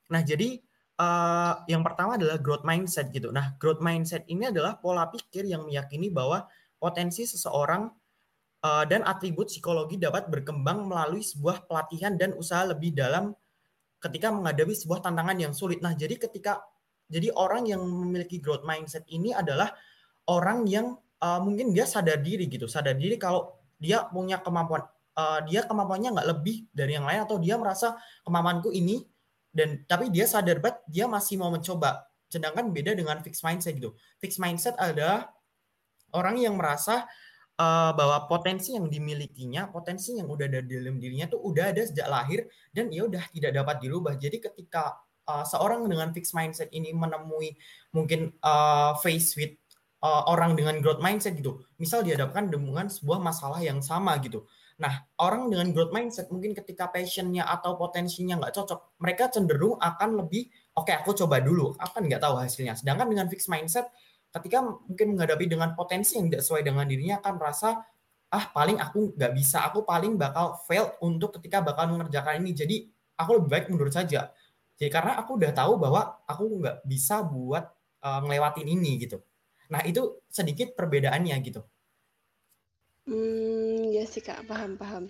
Nah, 0.08 0.20
jadi 0.24 0.58
uh, 0.98 1.62
yang 1.70 1.80
pertama 1.86 2.18
adalah 2.18 2.36
growth 2.40 2.66
mindset 2.66 3.08
gitu. 3.14 3.30
Nah, 3.30 3.56
growth 3.56 3.80
mindset 3.80 4.26
ini 4.28 4.50
adalah 4.50 4.76
pola 4.76 5.08
pikir 5.08 5.46
yang 5.46 5.64
meyakini 5.64 6.10
bahwa 6.10 6.44
potensi 6.78 7.24
seseorang 7.24 7.88
uh, 8.62 8.84
dan 8.86 9.06
atribut 9.06 9.50
psikologi 9.50 9.98
dapat 9.98 10.26
berkembang 10.30 10.86
melalui 10.86 11.22
sebuah 11.22 11.66
pelatihan 11.66 12.18
dan 12.18 12.34
usaha 12.34 12.66
lebih 12.66 12.94
dalam 12.94 13.34
ketika 13.98 14.30
menghadapi 14.30 14.74
sebuah 14.74 15.02
tantangan 15.02 15.38
yang 15.38 15.52
sulit. 15.54 15.82
Nah, 15.82 15.94
jadi 15.94 16.18
ketika 16.18 16.62
jadi 17.08 17.32
orang 17.34 17.66
yang 17.66 17.80
memiliki 17.80 18.38
growth 18.38 18.68
mindset 18.68 19.02
ini 19.08 19.32
adalah 19.32 19.72
orang 20.28 20.68
yang 20.68 20.92
uh, 21.24 21.40
mungkin 21.40 21.72
dia 21.72 21.88
sadar 21.88 22.20
diri 22.20 22.46
gitu, 22.46 22.68
sadar 22.68 22.94
diri 22.94 23.16
kalau 23.16 23.56
dia 23.80 24.04
punya 24.10 24.38
kemampuan, 24.44 24.84
uh, 25.16 25.40
dia 25.48 25.64
kemampuannya 25.64 26.14
nggak 26.14 26.28
lebih 26.36 26.68
dari 26.70 26.94
yang 27.00 27.08
lain 27.08 27.24
atau 27.24 27.40
dia 27.40 27.56
merasa 27.56 27.96
kemampuanku 28.22 28.70
ini 28.70 29.02
dan 29.58 29.82
tapi 29.90 30.14
dia 30.14 30.30
sadar 30.30 30.62
banget 30.62 30.78
dia 30.86 31.10
masih 31.10 31.42
mau 31.42 31.50
mencoba. 31.50 32.06
Sedangkan 32.30 32.70
beda 32.70 32.94
dengan 32.94 33.18
fixed 33.18 33.42
mindset 33.42 33.74
gitu. 33.74 33.98
Fixed 34.22 34.38
mindset 34.38 34.78
adalah 34.78 35.34
orang 36.14 36.38
yang 36.38 36.54
merasa 36.54 37.10
uh, 37.58 37.90
bahwa 37.90 38.30
potensi 38.30 38.78
yang 38.78 38.86
dimilikinya 38.86 39.66
potensi 39.74 40.14
yang 40.14 40.30
udah 40.30 40.46
ada 40.46 40.62
di 40.62 40.78
dalam 40.78 41.02
dirinya 41.02 41.26
tuh 41.26 41.42
udah 41.42 41.74
ada 41.74 41.82
sejak 41.82 42.06
lahir 42.06 42.46
dan 42.70 42.94
ya 42.94 43.10
udah 43.10 43.24
tidak 43.34 43.50
dapat 43.58 43.76
dirubah. 43.82 44.14
Jadi 44.14 44.38
ketika 44.38 44.94
uh, 45.26 45.42
seorang 45.42 45.84
dengan 45.90 46.14
fixed 46.14 46.38
mindset 46.38 46.70
ini 46.70 46.94
menemui 46.94 47.58
mungkin 47.90 48.30
uh, 48.46 48.94
face 49.02 49.34
with 49.34 49.58
uh, 50.02 50.22
orang 50.30 50.54
dengan 50.54 50.78
growth 50.80 51.02
mindset 51.02 51.36
gitu 51.36 51.60
misal 51.76 52.00
dihadapkan 52.02 52.48
dengan 52.48 52.86
sebuah 52.88 53.18
masalah 53.20 53.60
yang 53.60 53.82
sama 53.82 54.16
gitu 54.22 54.46
Nah, 54.78 54.94
orang 55.18 55.50
dengan 55.50 55.74
growth 55.74 55.90
mindset 55.90 56.30
mungkin 56.30 56.54
ketika 56.54 56.86
passionnya 56.86 57.42
atau 57.50 57.74
potensinya 57.74 58.38
nggak 58.38 58.54
cocok, 58.54 59.02
mereka 59.02 59.26
cenderung 59.26 59.74
akan 59.74 60.22
lebih, 60.22 60.46
oke 60.78 60.86
okay, 60.86 60.94
aku 61.02 61.18
coba 61.18 61.42
dulu, 61.42 61.74
akan 61.74 62.06
nggak 62.06 62.22
tahu 62.22 62.38
hasilnya. 62.38 62.78
Sedangkan 62.78 63.10
dengan 63.10 63.26
fixed 63.26 63.50
mindset, 63.50 63.90
ketika 64.30 64.62
mungkin 64.62 65.18
menghadapi 65.18 65.50
dengan 65.50 65.74
potensi 65.74 66.14
yang 66.14 66.30
tidak 66.30 66.46
sesuai 66.46 66.62
dengan 66.62 66.86
dirinya 66.86 67.18
akan 67.18 67.34
merasa, 67.34 67.82
ah 68.30 68.44
paling 68.54 68.78
aku 68.78 69.18
nggak 69.18 69.32
bisa, 69.34 69.66
aku 69.66 69.82
paling 69.82 70.14
bakal 70.14 70.54
fail 70.70 70.94
untuk 71.02 71.34
ketika 71.42 71.58
bakal 71.58 71.90
mengerjakan 71.90 72.38
ini. 72.46 72.54
Jadi 72.54 72.76
aku 73.18 73.42
lebih 73.42 73.50
baik 73.50 73.64
mundur 73.74 73.90
saja. 73.90 74.30
Jadi 74.78 74.90
karena 74.94 75.18
aku 75.18 75.42
udah 75.42 75.50
tahu 75.50 75.74
bahwa 75.74 76.22
aku 76.22 76.44
nggak 76.62 76.86
bisa 76.86 77.26
buat 77.26 77.66
uh, 78.06 78.20
ngelewatin 78.22 78.68
ini 78.78 79.02
gitu. 79.02 79.18
Nah 79.74 79.82
itu 79.82 80.22
sedikit 80.30 80.78
perbedaannya 80.78 81.34
gitu. 81.42 81.66
Hmm, 83.08 83.88
ya 83.88 84.04
sih 84.04 84.20
Kak, 84.20 84.44
paham 84.44 84.76
paham. 84.76 85.08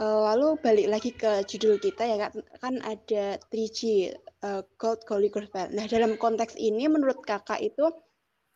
Uh, 0.00 0.24
lalu 0.32 0.56
balik 0.64 0.88
lagi 0.88 1.12
ke 1.12 1.44
judul 1.44 1.76
kita 1.76 2.08
ya 2.08 2.16
Kak, 2.16 2.32
kan 2.64 2.80
ada 2.80 3.36
3G, 3.52 4.08
uh, 4.40 4.64
Gold, 4.80 5.04
Gospel. 5.04 5.68
Nah 5.76 5.84
dalam 5.84 6.16
konteks 6.16 6.56
ini 6.56 6.88
menurut 6.88 7.20
Kakak 7.20 7.60
itu 7.60 7.92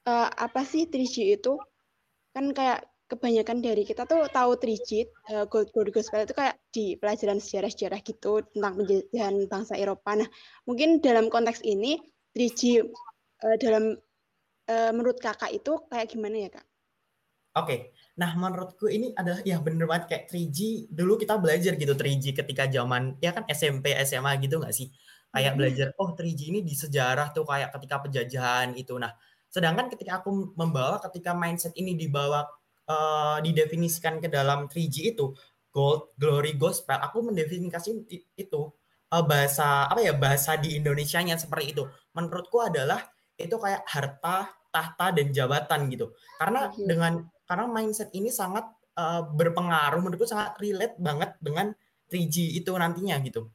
uh, 0.08 0.28
apa 0.32 0.64
sih 0.64 0.88
3G 0.88 1.36
itu? 1.36 1.60
Kan 2.32 2.56
kayak 2.56 2.88
kebanyakan 3.04 3.60
dari 3.60 3.84
kita 3.84 4.08
tuh 4.08 4.24
tahu 4.32 4.56
3G, 4.56 5.12
uh, 5.36 5.44
Gold, 5.44 5.68
Gold, 5.76 5.92
itu 5.92 6.32
kayak 6.32 6.56
di 6.72 6.96
pelajaran 6.96 7.44
sejarah-sejarah 7.44 8.00
gitu 8.00 8.40
tentang 8.56 8.80
penjajahan 8.80 9.36
bangsa 9.44 9.76
Eropa. 9.76 10.16
Nah 10.16 10.28
mungkin 10.64 11.04
dalam 11.04 11.28
konteks 11.28 11.60
ini 11.68 12.00
3G 12.32 12.80
uh, 12.80 13.56
dalam 13.60 13.92
uh, 14.72 14.90
menurut 14.96 15.20
Kakak 15.20 15.52
itu 15.52 15.76
kayak 15.92 16.08
gimana 16.08 16.48
ya 16.48 16.50
Kak? 16.56 16.64
Oke, 17.54 17.66
okay. 17.68 17.78
Nah 18.14 18.30
menurutku 18.38 18.86
ini 18.86 19.10
adalah 19.18 19.42
ya 19.42 19.58
bener 19.58 19.90
banget 19.90 20.04
kayak 20.06 20.24
3G 20.30 20.86
dulu 20.94 21.18
kita 21.18 21.34
belajar 21.34 21.74
gitu 21.74 21.98
3G 21.98 22.30
ketika 22.30 22.70
zaman 22.70 23.18
ya 23.18 23.34
kan 23.34 23.42
SMP 23.50 23.90
SMA 24.06 24.38
gitu 24.38 24.62
nggak 24.62 24.70
sih 24.70 24.86
kayak 25.34 25.52
belajar 25.58 25.86
oh 25.98 26.14
3G 26.14 26.40
ini 26.54 26.60
di 26.62 26.78
sejarah 26.78 27.34
tuh 27.34 27.42
kayak 27.42 27.74
ketika 27.74 27.98
penjajahan 28.06 28.78
itu. 28.78 28.94
Nah, 28.94 29.10
sedangkan 29.50 29.90
ketika 29.90 30.22
aku 30.22 30.54
membawa 30.54 31.02
ketika 31.02 31.34
mindset 31.34 31.74
ini 31.74 31.98
dibawa 31.98 32.46
uh, 32.86 33.42
didefinisikan 33.42 34.22
ke 34.22 34.30
dalam 34.30 34.70
3G 34.70 35.18
itu 35.18 35.34
gold, 35.74 36.14
glory, 36.14 36.54
gospel, 36.54 37.02
aku 37.02 37.26
mendefinisikan 37.26 38.06
itu 38.38 38.62
uh, 39.10 39.24
bahasa 39.26 39.90
apa 39.90 39.98
ya 40.06 40.14
bahasa 40.14 40.54
di 40.54 40.78
Indonesia-nya 40.78 41.34
seperti 41.34 41.74
itu. 41.74 41.82
Menurutku 42.14 42.62
adalah 42.62 43.02
itu 43.34 43.58
kayak 43.58 43.82
harta, 43.90 44.54
tahta 44.70 45.06
dan 45.10 45.34
jabatan 45.34 45.90
gitu. 45.90 46.14
Karena 46.38 46.70
dengan 46.78 47.26
karena 47.44 47.68
mindset 47.68 48.10
ini 48.16 48.32
sangat 48.32 48.64
uh, 48.96 49.22
berpengaruh 49.28 50.00
menurutku 50.00 50.28
sangat 50.28 50.56
relate 50.60 50.96
banget 50.96 51.36
dengan 51.38 51.72
3G 52.08 52.58
itu 52.58 52.70
nantinya 52.72 53.18
gitu. 53.24 53.48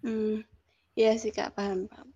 Hmm, 0.00 0.40
ya 0.96 1.12
sih 1.20 1.32
kak 1.32 1.52
paham 1.56 1.86
paham. 1.88 2.08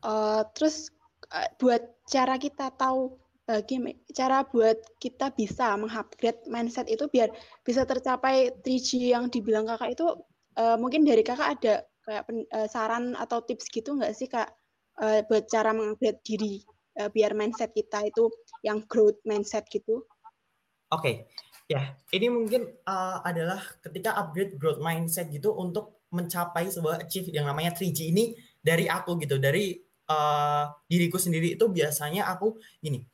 Uh, 0.00 0.42
terus 0.56 0.88
uh, 1.34 1.48
buat 1.58 1.82
cara 2.08 2.38
kita 2.38 2.72
tahu 2.78 3.18
uh, 3.50 3.62
cara 4.14 4.46
buat 4.46 4.78
kita 5.02 5.34
bisa 5.34 5.74
mengupgrade 5.76 6.46
mindset 6.46 6.86
itu 6.86 7.10
biar 7.10 7.34
bisa 7.66 7.82
tercapai 7.84 8.54
3G 8.62 9.10
yang 9.12 9.28
dibilang 9.28 9.66
kakak 9.66 9.98
itu 9.98 10.06
uh, 10.56 10.76
mungkin 10.78 11.02
dari 11.02 11.26
kakak 11.26 11.60
ada 11.60 11.74
kayak 12.06 12.24
uh, 12.54 12.68
saran 12.70 13.12
atau 13.18 13.42
tips 13.44 13.68
gitu 13.68 13.98
nggak 13.98 14.14
sih 14.14 14.30
kak 14.30 14.48
uh, 15.02 15.20
buat 15.26 15.50
cara 15.50 15.74
mengupgrade 15.74 16.22
diri 16.22 16.62
uh, 17.00 17.08
biar 17.08 17.32
mindset 17.32 17.72
kita 17.72 18.04
itu 18.04 18.28
yang 18.60 18.84
growth 18.84 19.16
mindset 19.24 19.64
gitu? 19.72 20.04
Oke, 20.90 21.00
okay. 21.00 21.14
ya 21.64 21.96
ini 22.12 22.28
mungkin 22.28 22.68
uh, 22.84 23.24
adalah 23.24 23.64
ketika 23.80 24.12
upgrade 24.20 24.60
growth 24.60 24.82
mindset 24.82 25.32
gitu 25.32 25.56
untuk 25.56 26.04
mencapai 26.12 26.68
sebuah 26.68 27.06
achieve 27.06 27.32
yang 27.32 27.48
namanya 27.48 27.72
3G 27.72 28.12
ini 28.12 28.36
dari 28.60 28.90
aku 28.90 29.16
gitu, 29.22 29.40
dari 29.40 29.78
uh, 30.10 30.68
diriku 30.84 31.16
sendiri 31.16 31.54
itu 31.56 31.64
biasanya 31.70 32.28
aku 32.28 32.58
gini 32.82 33.06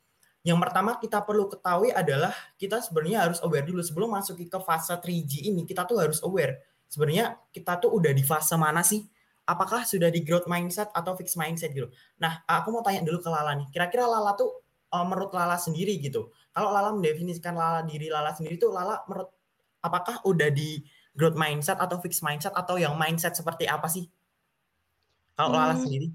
yang 0.46 0.62
pertama 0.62 0.94
kita 1.02 1.26
perlu 1.26 1.50
ketahui 1.50 1.90
adalah 1.90 2.30
kita 2.54 2.78
sebenarnya 2.78 3.26
harus 3.26 3.42
aware 3.42 3.66
dulu 3.66 3.82
sebelum 3.82 4.14
masuk 4.14 4.38
ke 4.46 4.58
fase 4.62 4.94
3G 4.94 5.50
ini 5.50 5.66
kita 5.66 5.82
tuh 5.82 5.98
harus 5.98 6.22
aware 6.22 6.62
sebenarnya 6.86 7.34
kita 7.50 7.82
tuh 7.82 7.90
udah 7.90 8.14
di 8.14 8.22
fase 8.22 8.54
mana 8.54 8.86
sih? 8.86 9.02
Apakah 9.46 9.86
sudah 9.86 10.10
di 10.10 10.26
growth 10.26 10.50
mindset 10.50 10.90
atau 10.90 11.14
fixed 11.14 11.38
mindset 11.38 11.70
gitu? 11.70 11.86
Nah, 12.18 12.42
aku 12.50 12.74
mau 12.74 12.82
tanya 12.82 13.06
dulu 13.06 13.22
ke 13.22 13.30
Lala 13.30 13.54
nih. 13.54 13.70
Kira-kira 13.70 14.04
Lala 14.04 14.34
tuh 14.34 14.66
uh, 14.90 15.06
menurut 15.06 15.30
Lala 15.30 15.54
sendiri 15.54 15.96
gitu. 16.02 16.34
Kalau 16.50 16.74
Lala 16.74 16.90
mendefinisikan 16.90 17.54
Lala 17.54 17.86
diri 17.86 18.10
Lala 18.10 18.34
sendiri 18.34 18.58
tuh 18.58 18.74
Lala 18.74 19.06
menurut 19.06 19.30
apakah 19.86 20.18
udah 20.26 20.50
di 20.50 20.82
growth 21.14 21.38
mindset 21.38 21.78
atau 21.78 22.02
fixed 22.02 22.26
mindset 22.26 22.52
atau 22.52 22.74
yang 22.76 22.98
mindset 22.98 23.38
seperti 23.38 23.70
apa 23.70 23.86
sih? 23.86 24.10
Kalau 25.38 25.54
hmm, 25.54 25.58
Lala 25.62 25.74
sendiri? 25.78 26.08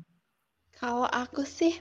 Kalau 0.75 1.07
aku 1.07 1.47
sih 1.47 1.77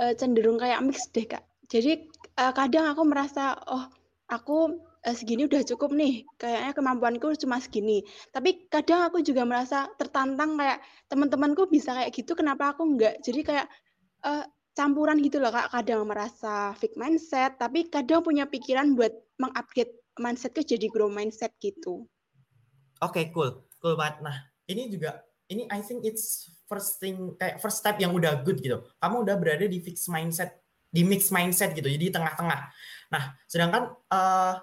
uh, 0.00 0.12
cenderung 0.16 0.56
kayak 0.56 0.80
mix 0.80 1.04
deh 1.12 1.28
kak. 1.28 1.44
Jadi 1.66 2.06
uh, 2.38 2.52
kadang 2.54 2.86
aku 2.88 3.02
merasa 3.04 3.58
oh 3.68 3.84
aku 4.30 4.78
segini 5.14 5.46
udah 5.46 5.62
cukup 5.62 5.94
nih, 5.94 6.26
kayaknya 6.34 6.72
kemampuanku 6.74 7.30
cuma 7.38 7.62
segini. 7.62 8.02
Tapi 8.34 8.66
kadang 8.66 9.06
aku 9.06 9.22
juga 9.22 9.46
merasa 9.46 9.86
tertantang 9.94 10.58
kayak 10.58 10.82
teman-temanku 11.06 11.70
bisa 11.70 11.94
kayak 11.94 12.10
gitu, 12.10 12.34
kenapa 12.34 12.74
aku 12.74 12.82
enggak? 12.82 13.14
Jadi 13.22 13.40
kayak 13.46 13.66
uh, 14.26 14.42
campuran 14.74 15.22
gitu 15.22 15.38
loh 15.38 15.54
kak. 15.54 15.70
Kadang 15.70 16.10
merasa 16.10 16.74
fake 16.80 16.98
mindset, 16.98 17.54
tapi 17.60 17.86
kadang 17.86 18.26
punya 18.26 18.50
pikiran 18.50 18.98
buat 18.98 19.14
mengupgrade 19.38 19.94
mindsetku 20.18 20.64
jadi 20.64 20.88
grow 20.90 21.12
mindset 21.12 21.54
gitu. 21.62 22.08
Oke, 23.04 23.22
okay, 23.22 23.24
cool. 23.30 23.68
Cool 23.78 23.94
banget. 23.94 24.24
Nah, 24.24 24.36
ini 24.66 24.88
juga 24.88 25.22
ini 25.46 25.68
I 25.70 25.84
think 25.84 26.02
it's 26.02 26.50
first 26.66 26.98
thing 26.98 27.38
kayak 27.38 27.62
first 27.62 27.78
step 27.78 28.00
yang 28.02 28.10
udah 28.10 28.42
good 28.42 28.58
gitu. 28.58 28.82
Kamu 28.98 29.22
udah 29.22 29.36
berada 29.38 29.68
di 29.68 29.78
fixed 29.78 30.10
mindset, 30.10 30.58
di 30.90 31.06
mixed 31.06 31.30
mindset 31.30 31.76
gitu. 31.76 31.86
Jadi 31.86 32.10
tengah-tengah. 32.10 32.60
Nah, 33.12 33.24
sedangkan 33.46 33.94
uh, 34.10 34.54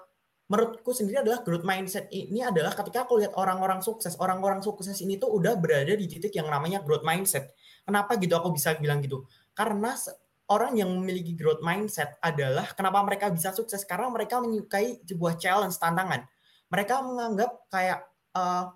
menurutku 0.54 0.94
sendiri 0.94 1.26
adalah 1.26 1.42
growth 1.42 1.66
mindset 1.66 2.06
ini 2.14 2.46
adalah 2.46 2.70
ketika 2.70 3.02
aku 3.02 3.18
lihat 3.18 3.34
orang-orang 3.34 3.82
sukses, 3.82 4.14
orang-orang 4.22 4.62
sukses 4.62 4.94
ini 5.02 5.18
tuh 5.18 5.34
udah 5.34 5.58
berada 5.58 5.90
di 5.98 6.06
titik 6.06 6.30
yang 6.30 6.46
namanya 6.46 6.78
growth 6.86 7.02
mindset. 7.02 7.50
Kenapa 7.82 8.14
gitu 8.22 8.38
aku 8.38 8.54
bisa 8.54 8.78
bilang 8.78 9.02
gitu? 9.02 9.26
Karena 9.50 9.98
orang 10.46 10.78
yang 10.78 10.94
memiliki 10.94 11.34
growth 11.34 11.58
mindset 11.58 12.14
adalah 12.22 12.70
kenapa 12.70 13.02
mereka 13.02 13.26
bisa 13.34 13.50
sukses 13.50 13.82
karena 13.82 14.06
mereka 14.06 14.38
menyukai 14.38 15.02
sebuah 15.02 15.34
challenge 15.42 15.74
tantangan. 15.82 16.22
Mereka 16.70 16.94
menganggap 17.02 17.50
kayak 17.74 18.06
uh, 18.38 18.70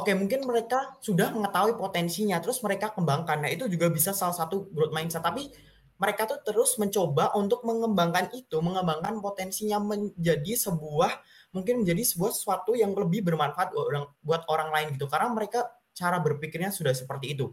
Oke, 0.00 0.16
mungkin 0.16 0.46
mereka 0.48 0.96
sudah 1.04 1.28
mengetahui 1.34 1.76
potensinya, 1.76 2.40
terus 2.40 2.62
mereka 2.64 2.88
kembangkan. 2.94 3.42
Nah, 3.42 3.50
itu 3.52 3.68
juga 3.68 3.92
bisa 3.92 4.16
salah 4.16 4.32
satu 4.32 4.70
growth 4.72 4.96
mindset. 4.96 5.20
Tapi 5.20 5.50
mereka 6.00 6.24
tuh 6.24 6.40
terus 6.40 6.80
mencoba 6.80 7.36
untuk 7.36 7.60
mengembangkan 7.68 8.32
itu, 8.32 8.56
mengembangkan 8.64 9.20
potensinya 9.20 9.76
menjadi 9.76 10.56
sebuah, 10.56 11.12
mungkin 11.52 11.84
menjadi 11.84 12.00
sebuah 12.08 12.32
sesuatu 12.32 12.72
yang 12.72 12.96
lebih 12.96 13.20
bermanfaat 13.20 13.76
orang, 13.76 14.08
buat 14.24 14.48
orang 14.48 14.72
lain 14.72 14.86
gitu. 14.96 15.04
Karena 15.12 15.28
mereka 15.28 15.68
cara 15.92 16.16
berpikirnya 16.16 16.72
sudah 16.72 16.96
seperti 16.96 17.36
itu. 17.36 17.52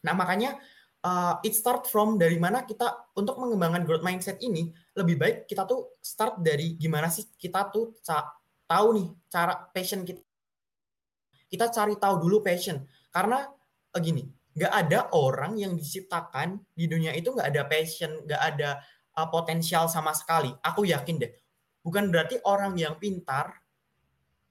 Nah, 0.00 0.16
makanya 0.16 0.56
uh, 1.04 1.36
it 1.44 1.52
start 1.52 1.84
from 1.84 2.16
dari 2.16 2.40
mana 2.40 2.64
kita 2.64 3.12
untuk 3.12 3.36
mengembangkan 3.36 3.84
growth 3.84 4.04
mindset 4.06 4.40
ini, 4.40 4.72
lebih 4.96 5.20
baik 5.20 5.36
kita 5.44 5.68
tuh 5.68 6.00
start 6.00 6.40
dari 6.40 6.72
gimana 6.80 7.12
sih 7.12 7.28
kita 7.36 7.68
tuh 7.68 7.92
tahu 8.64 8.88
nih 8.96 9.08
cara 9.28 9.68
passion 9.72 10.08
kita 10.08 10.24
kita 11.52 11.68
cari 11.68 12.00
tahu 12.00 12.14
dulu 12.16 12.40
passion. 12.40 12.80
Karena 13.12 13.44
uh, 13.44 14.00
gini, 14.00 14.24
nggak 14.58 14.72
ada 14.74 15.06
orang 15.14 15.54
yang 15.54 15.78
diciptakan 15.78 16.58
di 16.74 16.90
dunia 16.90 17.14
itu 17.14 17.30
nggak 17.30 17.46
ada 17.54 17.62
passion, 17.70 18.26
nggak 18.26 18.42
ada 18.42 18.82
uh, 19.14 19.30
potensial 19.30 19.86
sama 19.86 20.10
sekali. 20.10 20.50
Aku 20.66 20.82
yakin 20.82 21.22
deh. 21.22 21.30
Bukan 21.78 22.10
berarti 22.10 22.42
orang 22.42 22.74
yang 22.74 22.98
pintar, 22.98 23.54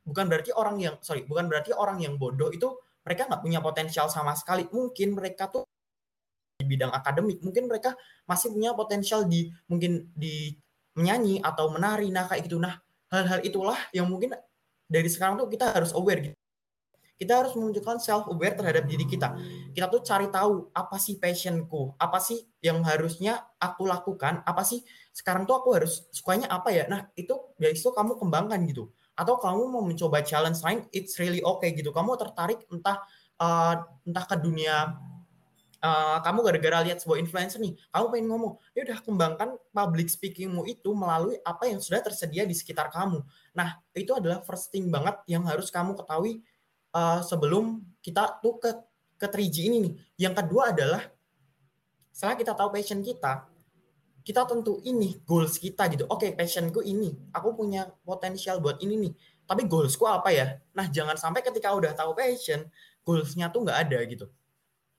bukan 0.07 0.31
berarti 0.31 0.55
orang 0.55 0.79
yang 0.79 0.95
sorry, 1.03 1.27
bukan 1.27 1.51
berarti 1.51 1.75
orang 1.75 1.99
yang 1.99 2.15
bodoh 2.15 2.47
itu 2.55 2.71
mereka 3.03 3.27
nggak 3.27 3.43
punya 3.43 3.59
potensial 3.59 4.07
sama 4.07 4.31
sekali. 4.31 4.63
Mungkin 4.71 5.11
mereka 5.11 5.51
tuh 5.51 5.67
di 6.55 6.63
bidang 6.63 6.95
akademik, 6.95 7.43
mungkin 7.43 7.67
mereka 7.67 7.91
masih 8.23 8.55
punya 8.55 8.71
potensial 8.71 9.27
di 9.27 9.51
mungkin 9.67 10.07
di 10.15 10.55
menyanyi 10.95 11.43
atau 11.43 11.67
menari, 11.67 12.07
nah 12.15 12.31
kayak 12.31 12.47
gitu. 12.47 12.57
Nah 12.63 12.79
hal-hal 13.11 13.43
itulah 13.43 13.77
yang 13.91 14.07
mungkin 14.07 14.39
dari 14.87 15.11
sekarang 15.11 15.35
tuh 15.35 15.51
kita 15.51 15.75
harus 15.75 15.91
aware 15.91 16.31
gitu 16.31 16.37
kita 17.17 17.43
harus 17.43 17.57
menunjukkan 17.57 17.97
self 17.97 18.29
aware 18.29 18.53
terhadap 18.53 18.85
diri 18.85 19.03
kita. 19.09 19.33
Kita 19.73 19.89
tuh 19.89 20.05
cari 20.05 20.29
tahu 20.29 20.69
apa 20.71 20.97
sih 21.01 21.17
passionku, 21.17 21.97
apa 21.97 22.21
sih 22.21 22.45
yang 22.61 22.85
harusnya 22.85 23.41
aku 23.57 23.89
lakukan, 23.89 24.45
apa 24.45 24.61
sih 24.61 24.85
sekarang 25.11 25.49
tuh 25.49 25.57
aku 25.57 25.73
harus 25.73 26.05
sukanya 26.13 26.47
apa 26.53 26.69
ya. 26.69 26.85
Nah, 26.85 27.09
itu 27.17 27.33
guys 27.57 27.81
itu 27.81 27.89
kamu 27.89 28.21
kembangkan 28.21 28.61
gitu. 28.69 28.93
Atau 29.17 29.41
kamu 29.41 29.65
mau 29.65 29.81
mencoba 29.81 30.21
challenge 30.21 30.61
lain, 30.61 30.85
it's 30.93 31.17
really 31.17 31.41
okay 31.41 31.73
gitu. 31.73 31.89
Kamu 31.89 32.13
tertarik 32.21 32.61
entah 32.69 33.01
uh, 33.41 33.81
entah 34.05 34.25
ke 34.29 34.37
dunia 34.37 34.95
Uh, 35.77 36.17
kamu 36.25 36.41
gara-gara 36.41 36.89
lihat 36.89 36.97
sebuah 36.97 37.21
influencer 37.21 37.61
nih, 37.61 37.77
kamu 37.93 38.05
pengen 38.09 38.27
ngomong, 38.33 38.57
ya 38.73 38.81
udah 38.81 38.97
kembangkan 38.97 39.49
public 39.69 40.09
speakingmu 40.09 40.65
itu 40.65 40.89
melalui 40.97 41.37
apa 41.45 41.69
yang 41.69 41.77
sudah 41.77 42.01
tersedia 42.01 42.49
di 42.49 42.57
sekitar 42.57 42.89
kamu. 42.89 43.21
Nah, 43.53 43.77
itu 43.93 44.09
adalah 44.09 44.41
first 44.41 44.73
thing 44.73 44.89
banget 44.89 45.21
yang 45.29 45.45
harus 45.45 45.69
kamu 45.69 45.93
ketahui 45.93 46.41
uh, 46.93 47.19
sebelum 47.25 47.83
kita 47.99 48.39
tuh 48.39 48.61
ke 48.61 48.71
ke 49.17 49.27
3G 49.27 49.67
ini 49.67 49.77
nih. 49.81 49.93
Yang 50.29 50.33
kedua 50.45 50.71
adalah 50.71 51.03
setelah 52.13 52.35
kita 52.37 52.53
tahu 52.53 52.69
passion 52.69 53.01
kita, 53.01 53.49
kita 54.27 54.43
tentu 54.43 54.83
ini 54.83 55.17
goals 55.23 55.57
kita 55.57 55.87
gitu. 55.87 56.03
Oke, 56.11 56.27
okay, 56.27 56.31
passionku 56.35 56.83
ini, 56.83 57.15
aku 57.31 57.55
punya 57.55 57.87
potensial 58.03 58.59
buat 58.59 58.77
ini 58.83 58.95
nih. 59.07 59.13
Tapi 59.47 59.63
goalsku 59.65 60.03
apa 60.03 60.35
ya? 60.35 60.59
Nah, 60.75 60.91
jangan 60.91 61.15
sampai 61.15 61.39
ketika 61.39 61.71
udah 61.71 61.95
tahu 61.95 62.11
passion, 62.11 62.67
goalsnya 63.07 63.47
tuh 63.47 63.63
nggak 63.63 63.77
ada 63.87 63.99
gitu. 64.03 64.27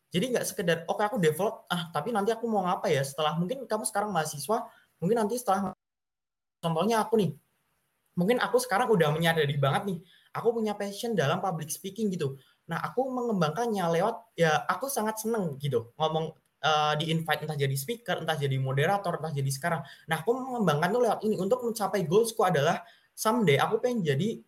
Jadi 0.09 0.25
nggak 0.33 0.47
sekedar, 0.49 0.76
oke 0.88 0.97
okay, 0.97 1.04
aku 1.12 1.16
develop, 1.21 1.68
ah 1.68 1.92
tapi 1.92 2.09
nanti 2.16 2.33
aku 2.33 2.49
mau 2.49 2.64
ngapa 2.64 2.88
ya? 2.88 3.04
Setelah 3.04 3.37
mungkin 3.37 3.68
kamu 3.68 3.85
sekarang 3.85 4.09
mahasiswa, 4.09 4.64
mungkin 4.97 5.16
nanti 5.21 5.37
setelah 5.37 5.76
contohnya 6.64 7.04
aku 7.04 7.21
nih, 7.21 7.37
mungkin 8.16 8.40
aku 8.40 8.57
sekarang 8.57 8.88
udah 8.88 9.12
menyadari 9.12 9.61
banget 9.61 9.83
nih, 9.85 9.99
aku 10.38 10.54
punya 10.54 10.78
passion 10.78 11.18
dalam 11.18 11.42
public 11.42 11.68
speaking 11.68 12.09
gitu. 12.14 12.38
Nah, 12.71 12.78
aku 12.85 13.09
mengembangkannya 13.11 13.85
lewat 13.99 14.38
ya 14.38 14.62
aku 14.68 14.87
sangat 14.87 15.18
seneng 15.18 15.59
gitu 15.59 15.90
ngomong 15.99 16.33
uh, 16.62 16.95
di 16.97 17.11
invite 17.11 17.45
entah 17.45 17.59
jadi 17.59 17.75
speaker, 17.75 18.23
entah 18.23 18.38
jadi 18.38 18.57
moderator, 18.61 19.18
entah 19.18 19.33
jadi 19.35 19.50
sekarang. 19.50 19.80
Nah, 20.07 20.23
aku 20.23 20.30
mengembangkan 20.37 20.88
tuh 20.95 21.02
lewat 21.02 21.21
ini 21.26 21.37
untuk 21.40 21.64
mencapai 21.64 22.04
goalsku 22.07 22.45
adalah 22.47 22.83
someday 23.16 23.59
aku 23.59 23.83
pengen 23.83 24.07
jadi 24.07 24.38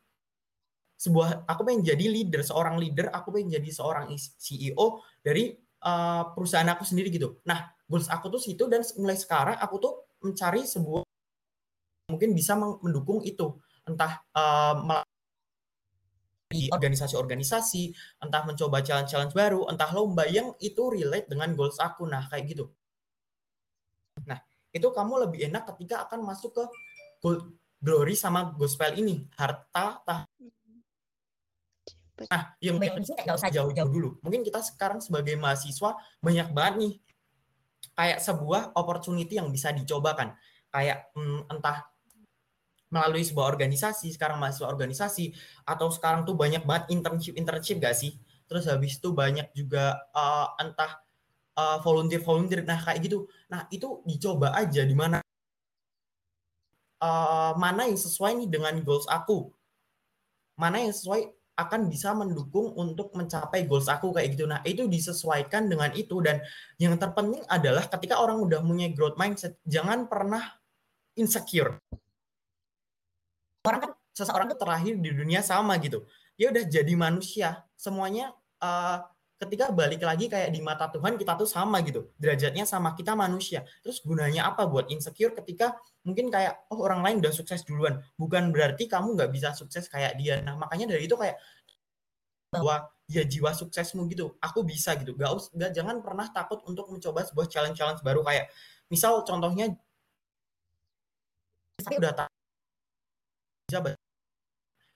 sebuah 1.01 1.49
aku 1.49 1.61
pengen 1.65 1.83
jadi 1.83 2.05
leader, 2.13 2.45
seorang 2.45 2.77
leader, 2.77 3.09
aku 3.09 3.33
pengen 3.33 3.57
jadi 3.57 3.71
seorang 3.73 4.13
CEO 4.37 5.01
dari 5.25 5.57
uh, 5.81 6.29
perusahaan 6.37 6.69
aku 6.69 6.85
sendiri 6.85 7.09
gitu. 7.09 7.41
Nah, 7.49 7.73
goals 7.89 8.07
aku 8.13 8.29
tuh 8.29 8.41
situ 8.41 8.69
dan 8.69 8.85
mulai 9.01 9.17
sekarang 9.17 9.57
aku 9.57 9.77
tuh 9.81 9.93
mencari 10.21 10.69
sebuah 10.69 11.03
mungkin 12.13 12.37
bisa 12.37 12.53
mendukung 12.59 13.25
itu 13.25 13.57
entah 13.89 14.21
uh, 14.37 14.77
di 16.51 16.67
organisasi-organisasi, 16.67 17.95
entah 18.27 18.43
mencoba 18.43 18.83
challenge-challenge 18.83 19.31
baru, 19.39 19.71
entah 19.71 19.87
lomba 19.95 20.27
yang 20.27 20.51
itu 20.59 20.91
relate 20.91 21.31
dengan 21.31 21.55
goals 21.55 21.79
aku. 21.79 22.11
Nah, 22.11 22.27
kayak 22.27 22.45
gitu. 22.51 22.67
Nah, 24.27 24.43
itu 24.75 24.91
kamu 24.91 25.31
lebih 25.31 25.47
enak 25.47 25.71
ketika 25.71 26.11
akan 26.11 26.27
masuk 26.27 26.51
ke 26.51 26.65
gold, 27.23 27.55
glory 27.79 28.19
sama 28.19 28.51
gospel 28.59 28.99
ini. 28.99 29.31
Harta, 29.39 30.03
tah. 30.03 30.27
Nah, 32.21 32.53
yang 32.61 32.77
nggak 32.83 33.39
usah 33.39 33.49
jauh-jauh 33.49 33.89
dulu. 33.89 34.19
Mungkin 34.21 34.43
kita 34.43 34.61
sekarang 34.61 34.99
sebagai 34.99 35.39
mahasiswa 35.39 35.97
banyak 36.21 36.53
banget 36.53 36.75
nih 36.77 36.95
kayak 37.97 38.19
sebuah 38.21 38.75
opportunity 38.77 39.39
yang 39.39 39.49
bisa 39.49 39.73
dicobakan. 39.73 40.35
Kayak 40.69 41.09
hmm, 41.17 41.49
entah 41.49 41.89
melalui 42.91 43.23
sebuah 43.23 43.47
organisasi, 43.55 44.11
sekarang 44.13 44.43
mahasiswa 44.43 44.67
organisasi, 44.67 45.33
atau 45.63 45.89
sekarang 45.95 46.27
tuh 46.27 46.35
banyak 46.35 46.67
banget 46.67 46.91
internship 46.91 47.35
internship 47.39 47.79
gak 47.79 47.95
sih? 47.95 48.19
Terus 48.51 48.67
habis 48.67 48.99
itu 48.99 49.15
banyak 49.15 49.55
juga 49.55 50.11
uh, 50.11 50.59
entah 50.59 50.99
uh, 51.61 51.79
volunteer 51.83 52.23
volunteer 52.23 52.63
nah 52.65 52.79
kayak 52.79 53.01
gitu 53.05 53.27
nah 53.51 53.67
itu 53.69 54.01
dicoba 54.07 54.55
aja 54.57 54.83
di 54.87 54.97
mana 54.97 55.19
uh, 57.03 57.53
mana 57.57 57.89
yang 57.89 57.99
sesuai 57.99 58.39
nih 58.45 58.49
dengan 58.49 58.75
goals 58.81 59.09
aku 59.11 59.51
mana 60.57 60.81
yang 60.85 60.95
sesuai 60.95 61.31
akan 61.61 61.93
bisa 61.93 62.17
mendukung 62.17 62.73
untuk 62.73 63.13
mencapai 63.13 63.69
goals 63.69 63.85
aku 63.85 64.17
kayak 64.17 64.33
gitu. 64.33 64.49
Nah, 64.49 64.65
itu 64.65 64.89
disesuaikan 64.89 65.69
dengan 65.69 65.93
itu 65.93 66.17
dan 66.25 66.41
yang 66.81 66.97
terpenting 66.97 67.45
adalah 67.53 67.85
ketika 67.85 68.17
orang 68.17 68.41
udah 68.41 68.65
punya 68.65 68.89
growth 68.97 69.21
mindset, 69.21 69.61
jangan 69.69 70.09
pernah 70.09 70.41
insecure. 71.21 71.77
Orang 73.67 73.81
kan 73.85 73.91
seseorang 74.17 74.49
itu 74.49 74.57
terakhir 74.57 74.95
di 75.01 75.11
dunia 75.13 75.41
sama 75.45 75.77
gitu. 75.81 76.05
Dia 76.41 76.49
udah 76.49 76.65
jadi 76.65 76.93
manusia, 76.97 77.61
semuanya 77.77 78.33
uh, 78.65 79.05
ketika 79.41 79.73
balik 79.73 80.05
lagi 80.05 80.29
kayak 80.29 80.53
di 80.53 80.61
mata 80.61 80.93
Tuhan 80.93 81.17
kita 81.17 81.33
tuh 81.37 81.49
sama 81.49 81.81
gitu. 81.81 82.13
Derajatnya 82.21 82.69
sama 82.69 82.93
kita 82.93 83.17
manusia. 83.17 83.65
Terus 83.81 84.05
gunanya 84.05 84.53
apa 84.53 84.69
buat 84.69 84.93
insecure 84.93 85.33
ketika 85.33 85.77
mungkin 86.05 86.29
kayak 86.29 86.69
oh 86.73 86.81
orang 86.85 87.01
lain 87.01 87.17
udah 87.25 87.33
sukses 87.33 87.65
duluan. 87.65 88.01
Bukan 88.21 88.53
berarti 88.53 88.85
kamu 88.89 89.17
nggak 89.17 89.31
bisa 89.33 89.57
sukses 89.57 89.89
kayak 89.89 90.17
dia. 90.21 90.45
Nah 90.45 90.61
makanya 90.61 90.93
dari 90.97 91.09
itu 91.09 91.17
kayak 91.17 91.41
bahwa 92.53 92.89
ya 93.09 93.25
jiwa 93.25 93.57
suksesmu 93.57 94.05
gitu. 94.13 94.37
Aku 94.45 94.61
bisa 94.61 94.93
gitu. 95.01 95.17
Gak 95.17 95.53
gak 95.57 95.73
jangan 95.73 96.05
pernah 96.05 96.29
takut 96.29 96.61
untuk 96.69 96.93
mencoba 96.93 97.25
sebuah 97.25 97.49
challenge 97.49 97.77
challenge 97.81 98.01
baru. 98.05 98.21
Kayak 98.25 98.53
misal 98.93 99.25
contohnya 99.25 99.73
saya 101.81 101.97
udah 101.97 102.13
tahu 102.13 102.30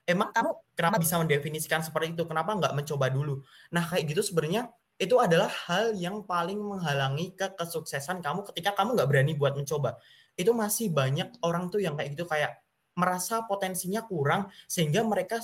emang 0.05 0.29
kamu 0.31 0.51
kenapa 0.77 0.97
bisa 1.01 1.17
mendefinisikan 1.17 1.81
seperti 1.81 2.13
itu? 2.13 2.23
Kenapa 2.29 2.53
nggak 2.53 2.73
mencoba 2.77 3.09
dulu? 3.09 3.41
Nah, 3.73 3.83
kayak 3.83 4.05
gitu 4.13 4.21
sebenarnya 4.21 4.69
itu 4.95 5.19
adalah 5.19 5.51
hal 5.67 5.91
yang 5.97 6.23
paling 6.23 6.55
menghalangi 6.55 7.35
ke 7.35 7.51
kesuksesan 7.59 8.23
kamu 8.23 8.47
ketika 8.53 8.71
kamu 8.77 8.95
nggak 8.95 9.09
berani 9.09 9.33
buat 9.35 9.57
mencoba. 9.57 9.99
Itu 10.39 10.55
masih 10.55 10.93
banyak 10.93 11.41
orang 11.43 11.67
tuh 11.67 11.83
yang 11.83 11.99
kayak 11.99 12.15
gitu 12.15 12.23
kayak 12.29 12.61
merasa 12.95 13.43
potensinya 13.43 13.99
kurang 14.07 14.47
sehingga 14.71 15.03
mereka 15.03 15.43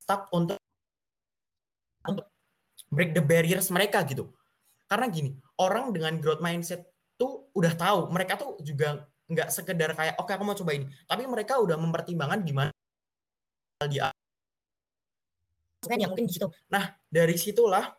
stuck 0.00 0.32
untuk 0.32 0.56
untuk 2.08 2.28
break 2.88 3.12
the 3.12 3.20
barriers 3.20 3.68
mereka 3.68 4.00
gitu. 4.08 4.32
Karena 4.88 5.08
gini, 5.08 5.36
orang 5.60 5.92
dengan 5.92 6.16
growth 6.20 6.40
mindset 6.40 6.84
tuh 7.16 7.48
udah 7.56 7.72
tahu, 7.76 8.12
mereka 8.12 8.40
tuh 8.40 8.56
juga 8.60 9.04
nggak 9.24 9.48
sekedar 9.48 9.96
kayak 9.96 10.14
oke 10.20 10.28
okay, 10.28 10.34
aku 10.36 10.44
mau 10.44 10.56
coba 10.56 10.72
ini, 10.76 10.86
tapi 11.08 11.24
mereka 11.24 11.56
udah 11.60 11.76
mempertimbangkan 11.80 12.40
gimana 12.44 12.70
di 13.84 14.00
kan 15.84 16.00
ya 16.00 16.08
mungkin 16.08 16.24
di 16.24 16.32
situ. 16.32 16.48
Nah, 16.72 16.96
dari 17.12 17.36
situlah 17.36 17.92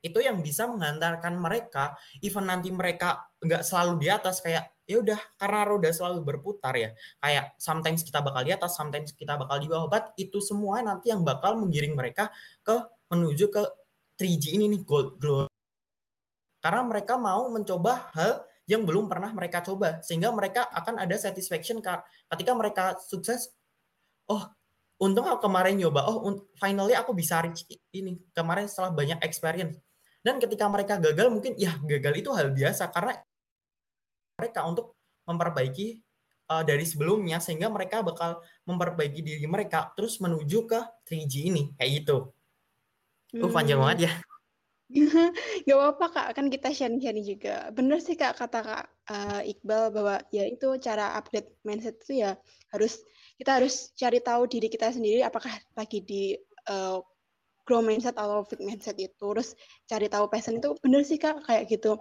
itu 0.00 0.16
yang 0.22 0.40
bisa 0.40 0.64
mengantarkan 0.70 1.36
mereka 1.36 1.92
even 2.24 2.48
nanti 2.48 2.72
mereka 2.72 3.28
nggak 3.42 3.66
selalu 3.66 4.00
di 4.00 4.08
atas 4.08 4.40
kayak 4.40 4.72
ya 4.88 4.96
udah 5.02 5.18
karena 5.36 5.60
roda 5.66 5.90
selalu 5.90 6.22
berputar 6.22 6.74
ya. 6.78 6.94
Kayak 7.18 7.58
sometimes 7.58 8.06
kita 8.06 8.22
bakal 8.22 8.42
di 8.46 8.52
atas 8.54 8.78
sometimes 8.78 9.10
kita 9.14 9.34
bakal 9.34 9.58
di 9.58 9.66
bawah. 9.66 9.90
But 9.90 10.14
itu 10.16 10.38
semua 10.38 10.80
nanti 10.86 11.10
yang 11.10 11.26
bakal 11.26 11.58
menggiring 11.58 11.98
mereka 11.98 12.30
ke 12.62 12.78
menuju 13.10 13.50
ke 13.50 13.62
3G 14.20 14.54
ini 14.54 14.70
nih 14.70 14.82
gold 14.86 15.18
glow 15.18 15.50
karena 16.60 16.84
mereka 16.84 17.16
mau 17.16 17.48
mencoba 17.48 18.12
hal 18.12 18.44
yang 18.70 18.86
belum 18.86 19.10
pernah 19.10 19.34
mereka 19.34 19.58
coba 19.66 19.98
sehingga 20.06 20.30
mereka 20.30 20.70
akan 20.70 21.02
ada 21.02 21.18
satisfaction 21.18 21.82
ketika 22.30 22.52
mereka 22.54 22.94
sukses 23.02 23.50
oh 24.30 24.46
untung 25.02 25.26
aku 25.26 25.50
kemarin 25.50 25.74
nyoba 25.74 26.06
oh 26.06 26.46
finally 26.54 26.94
aku 26.94 27.10
bisa 27.10 27.42
reach 27.42 27.66
ini 27.90 28.22
kemarin 28.30 28.70
setelah 28.70 28.94
banyak 28.94 29.18
experience 29.26 29.74
dan 30.22 30.38
ketika 30.38 30.70
mereka 30.70 31.02
gagal 31.02 31.34
mungkin 31.34 31.58
ya 31.58 31.74
gagal 31.82 32.14
itu 32.22 32.30
hal 32.30 32.54
biasa 32.54 32.94
karena 32.94 33.18
mereka 34.38 34.62
untuk 34.70 34.94
memperbaiki 35.26 35.98
uh, 36.50 36.62
dari 36.62 36.86
sebelumnya 36.86 37.42
sehingga 37.42 37.66
mereka 37.70 38.06
bakal 38.06 38.38
memperbaiki 38.66 39.20
diri 39.22 39.46
mereka 39.50 39.90
terus 39.98 40.22
menuju 40.22 40.66
ke 40.66 40.80
3G 41.06 41.34
ini 41.50 41.62
kayak 41.74 41.90
gitu. 42.02 42.30
Uh, 43.34 43.46
hmm. 43.46 43.52
panjang 43.54 43.78
banget 43.78 43.98
ya. 44.10 44.12
Gak 45.66 45.76
apa-apa 45.78 46.06
kak, 46.10 46.28
kan 46.34 46.46
kita 46.50 46.74
sharing-sharing 46.74 47.22
juga. 47.22 47.70
Bener 47.70 48.02
sih 48.02 48.18
kak 48.18 48.34
kata 48.34 48.60
kak 48.62 48.84
uh, 49.06 49.40
Iqbal 49.46 49.94
bahwa 49.94 50.18
ya 50.34 50.50
itu 50.50 50.66
cara 50.82 51.14
update 51.14 51.62
mindset 51.62 52.02
itu 52.02 52.26
ya 52.26 52.34
harus 52.74 52.98
kita 53.38 53.62
harus 53.62 53.94
cari 53.94 54.18
tahu 54.18 54.50
diri 54.50 54.66
kita 54.66 54.90
sendiri 54.90 55.22
apakah 55.22 55.54
lagi 55.78 56.02
di 56.02 56.34
uh, 56.66 56.98
grow 57.64 57.86
mindset 57.86 58.18
atau 58.18 58.42
fit 58.42 58.58
mindset 58.58 58.98
itu. 58.98 59.14
Terus 59.14 59.54
cari 59.86 60.10
tahu 60.10 60.26
passion 60.26 60.58
itu 60.58 60.74
bener 60.82 61.06
sih 61.06 61.22
kak 61.22 61.46
kayak 61.46 61.70
gitu. 61.70 61.94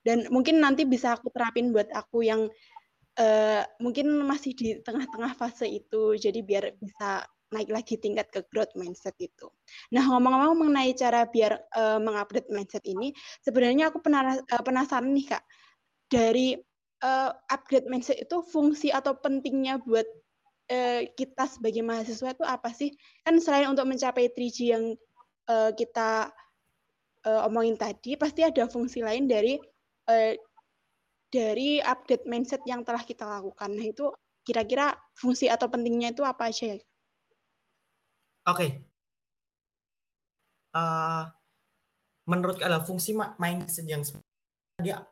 Dan 0.00 0.24
mungkin 0.32 0.64
nanti 0.64 0.88
bisa 0.88 1.12
aku 1.20 1.28
terapin 1.28 1.76
buat 1.76 1.92
aku 1.92 2.24
yang 2.24 2.48
uh, 3.20 3.62
mungkin 3.84 4.24
masih 4.24 4.56
di 4.56 4.80
tengah-tengah 4.80 5.36
fase 5.36 5.68
itu. 5.68 6.16
Jadi 6.16 6.40
biar 6.40 6.72
bisa 6.80 7.28
naik 7.50 7.70
lagi 7.70 7.98
tingkat 7.98 8.30
ke 8.30 8.40
growth 8.50 8.72
mindset 8.78 9.14
itu. 9.18 9.50
Nah 9.90 10.06
ngomong-ngomong 10.06 10.66
mengenai 10.66 10.94
cara 10.94 11.26
biar 11.26 11.58
uh, 11.74 11.98
mengupdate 11.98 12.50
mindset 12.50 12.86
ini, 12.86 13.10
sebenarnya 13.42 13.90
aku 13.90 13.98
penasaran 14.62 15.10
nih 15.10 15.34
kak 15.34 15.44
dari 16.10 16.58
uh, 17.02 17.30
upgrade 17.50 17.90
mindset 17.90 18.22
itu 18.22 18.42
fungsi 18.46 18.94
atau 18.94 19.18
pentingnya 19.18 19.82
buat 19.82 20.06
uh, 20.70 21.02
kita 21.18 21.44
sebagai 21.50 21.82
mahasiswa 21.82 22.30
itu 22.30 22.44
apa 22.46 22.70
sih? 22.70 22.94
Kan 23.26 23.42
selain 23.42 23.68
untuk 23.70 23.86
mencapai 23.90 24.30
3G 24.30 24.58
yang 24.70 24.84
uh, 25.50 25.70
kita 25.74 26.30
uh, 27.26 27.46
omongin 27.50 27.74
tadi, 27.74 28.14
pasti 28.14 28.46
ada 28.46 28.70
fungsi 28.70 29.02
lain 29.02 29.26
dari 29.26 29.58
uh, 30.06 30.32
dari 31.30 31.78
update 31.78 32.26
mindset 32.26 32.62
yang 32.66 32.82
telah 32.82 33.02
kita 33.06 33.22
lakukan. 33.22 33.70
Nah 33.70 33.86
itu 33.86 34.10
kira-kira 34.42 34.98
fungsi 35.14 35.46
atau 35.46 35.70
pentingnya 35.70 36.10
itu 36.10 36.26
apa 36.26 36.50
aja 36.50 36.74
ya? 36.74 36.78
Oke. 38.50 38.66
Uh, 40.74 41.26
menurut 42.26 42.58
kalian 42.58 42.82
fungsi 42.82 43.14
mindset 43.14 43.86
yang 43.86 44.02
dia 44.82 45.02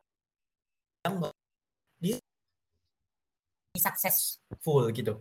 yang 1.07 1.15
dia 1.99 2.17
successful 3.75 4.91
gitu. 4.91 5.19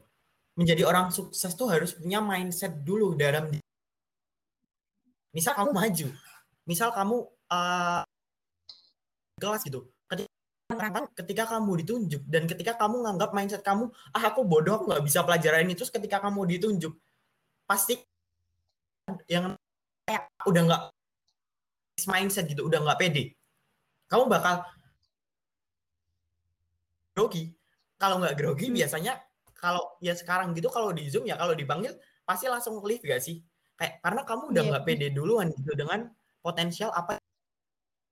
Menjadi 0.58 0.86
orang 0.86 1.14
sukses 1.14 1.54
tuh 1.54 1.70
harus 1.70 1.94
punya 1.94 2.18
mindset 2.22 2.82
dulu 2.82 3.14
dalam 3.14 3.54
misal 5.34 5.54
kamu 5.54 5.72
maju. 5.74 6.08
Misal 6.66 6.90
kamu 6.94 7.18
uh, 7.54 8.02
kelas 9.38 9.62
gitu. 9.66 9.86
Ketika, 10.10 11.06
ketika 11.22 11.44
kamu 11.58 11.72
ditunjuk 11.86 12.22
dan 12.26 12.44
ketika 12.50 12.74
kamu 12.78 13.06
nganggap 13.06 13.30
mindset 13.34 13.62
kamu 13.62 13.90
ah 14.14 14.24
aku 14.34 14.42
bodoh 14.42 14.82
aku 14.82 14.86
nggak 14.90 15.06
bisa 15.06 15.22
pelajaran 15.22 15.66
ini. 15.66 15.78
Terus 15.78 15.94
ketika 15.94 16.18
kamu 16.22 16.58
ditunjuk 16.58 16.94
pasti 17.68 18.00
yang 19.28 19.54
kayak 20.08 20.32
udah 20.48 20.62
nggak 20.68 20.84
mindset 22.08 22.48
gitu 22.48 22.68
udah 22.68 22.80
nggak 22.82 23.00
pede 23.00 23.36
kamu 24.08 24.32
bakal 24.32 24.64
grogi 27.12 27.52
kalau 27.98 28.22
nggak 28.22 28.38
grogi 28.40 28.72
hmm. 28.72 28.78
biasanya 28.78 29.20
kalau 29.58 29.98
ya 30.00 30.14
sekarang 30.14 30.54
gitu 30.54 30.70
kalau 30.70 30.94
di 30.94 31.10
Zoom 31.10 31.26
ya 31.26 31.36
kalau 31.36 31.58
dipanggil 31.58 31.98
pasti 32.24 32.46
langsung 32.46 32.78
live 32.86 33.02
gak 33.02 33.24
sih? 33.24 33.42
Kayak 33.78 34.04
karena 34.06 34.22
kamu 34.28 34.44
udah 34.54 34.64
iya. 34.64 34.70
nggak 34.70 34.84
yeah. 34.86 34.98
pede 35.00 35.08
duluan 35.14 35.48
gitu 35.54 35.74
dengan 35.74 36.00
potensial 36.46 36.94
apa 36.94 37.18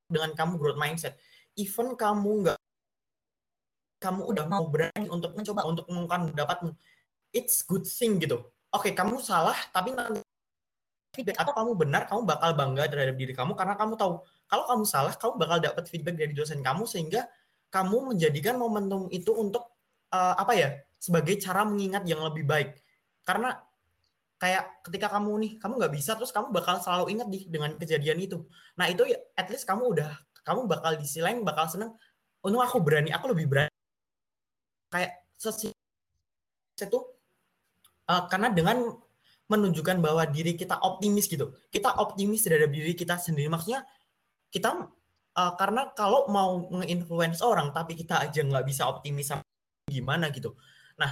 dengan 0.10 0.34
kamu 0.34 0.58
growth 0.58 0.80
mindset. 0.82 1.20
Even 1.54 1.94
kamu 1.94 2.50
nggak 2.50 2.60
kamu 4.02 4.22
udah 4.26 4.46
mau 4.46 4.66
berani 4.70 5.08
untuk 5.10 5.34
mencoba 5.38 5.62
untuk 5.66 5.86
mengungkapkan 5.90 6.34
pendapatmu. 6.34 6.72
It's 7.34 7.62
good 7.66 7.86
thing 7.86 8.18
gitu. 8.18 8.42
Oke, 8.76 8.92
okay, 8.92 8.94
kamu 8.94 9.24
salah 9.24 9.56
tapi 9.72 9.96
nanti 9.96 10.20
feedback 11.16 11.40
atau 11.48 11.56
kamu 11.56 11.80
benar, 11.80 12.12
kamu 12.12 12.28
bakal 12.28 12.52
bangga 12.60 12.92
terhadap 12.92 13.16
diri 13.16 13.32
kamu 13.32 13.56
karena 13.56 13.80
kamu 13.80 13.96
tahu 13.96 14.20
kalau 14.52 14.64
kamu 14.68 14.84
salah, 14.84 15.16
kamu 15.16 15.34
bakal 15.40 15.58
dapat 15.64 15.88
feedback 15.88 16.20
dari 16.20 16.36
dosen 16.36 16.60
kamu 16.60 16.84
sehingga 16.84 17.24
kamu 17.72 18.12
menjadikan 18.12 18.60
momentum 18.60 19.08
itu 19.16 19.32
untuk 19.32 19.64
uh, 20.12 20.36
apa 20.36 20.54
ya? 20.54 20.70
sebagai 21.00 21.38
cara 21.38 21.62
mengingat 21.62 22.02
yang 22.10 22.18
lebih 22.26 22.50
baik. 22.50 22.82
Karena 23.22 23.54
kayak 24.42 24.82
ketika 24.90 25.14
kamu 25.14 25.32
nih, 25.38 25.52
kamu 25.62 25.78
nggak 25.78 25.94
bisa, 25.94 26.18
terus 26.18 26.34
kamu 26.34 26.50
bakal 26.50 26.82
selalu 26.82 27.14
ingat 27.14 27.28
di 27.30 27.46
dengan 27.46 27.78
kejadian 27.78 28.18
itu. 28.18 28.42
Nah 28.74 28.90
itu 28.90 29.06
ya, 29.06 29.22
at 29.38 29.46
least 29.54 29.70
kamu 29.70 29.86
udah, 29.94 30.10
kamu 30.42 30.66
bakal 30.66 30.98
di 30.98 31.06
bakal 31.46 31.66
seneng. 31.70 31.94
Untung 32.42 32.62
aku 32.62 32.82
berani, 32.82 33.14
aku 33.14 33.30
lebih 33.38 33.46
berani. 33.46 33.74
Kayak 34.90 35.30
sesi 35.38 35.70
itu 36.76 37.00
uh, 38.10 38.24
karena 38.32 38.50
dengan 38.54 38.94
menunjukkan 39.46 40.02
bahwa 40.02 40.26
diri 40.26 40.58
kita 40.58 40.82
optimis 40.82 41.30
gitu, 41.30 41.54
kita 41.70 42.02
optimis 42.02 42.42
terhadap 42.42 42.74
diri 42.74 42.98
kita 42.98 43.22
sendiri. 43.22 43.46
Maksudnya 43.46 43.86
kita 44.50 44.90
uh, 45.38 45.54
karena 45.60 45.94
kalau 45.94 46.26
mau 46.32 46.66
nge-influence 46.72 47.46
orang 47.46 47.70
tapi 47.70 47.94
kita 47.94 48.26
aja 48.26 48.42
nggak 48.42 48.66
bisa 48.66 48.90
optimis 48.90 49.30
sama 49.30 49.44
gimana 49.86 50.34
gitu 50.34 50.58
Nah, 50.96 51.12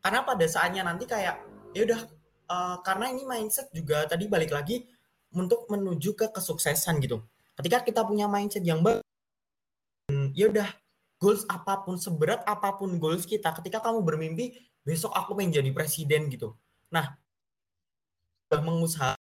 karena 0.00 0.24
pada 0.24 0.44
saatnya 0.48 0.82
nanti 0.84 1.04
kayak 1.04 1.36
ya 1.76 1.82
udah 1.84 2.00
uh, 2.48 2.76
karena 2.84 3.12
ini 3.12 3.24
mindset 3.28 3.68
juga 3.72 4.04
tadi 4.08 4.28
balik 4.28 4.52
lagi 4.52 4.84
untuk 5.34 5.66
menuju 5.68 6.14
ke 6.14 6.26
kesuksesan 6.30 7.02
gitu. 7.02 7.24
ketika 7.54 7.86
kita 7.86 8.00
punya 8.02 8.26
mindset 8.26 8.66
yang 8.66 8.82
bagus 8.82 9.06
ya 10.34 10.50
udah 10.50 10.66
goals 11.22 11.46
apa 11.46 11.86
pun 11.86 11.94
seberat 11.94 12.42
apa 12.50 12.74
pun 12.74 12.98
goals 12.98 13.22
kita 13.30 13.54
ketika 13.62 13.78
kamu 13.78 14.02
bermimpi 14.02 14.58
besok 14.84 15.10
aku 15.16 15.32
pengen 15.34 15.58
jadi 15.64 15.70
presiden 15.72 16.28
gitu. 16.28 16.52
Nah 16.92 17.16
udah 18.52 18.60
mengusaha. 18.62 19.12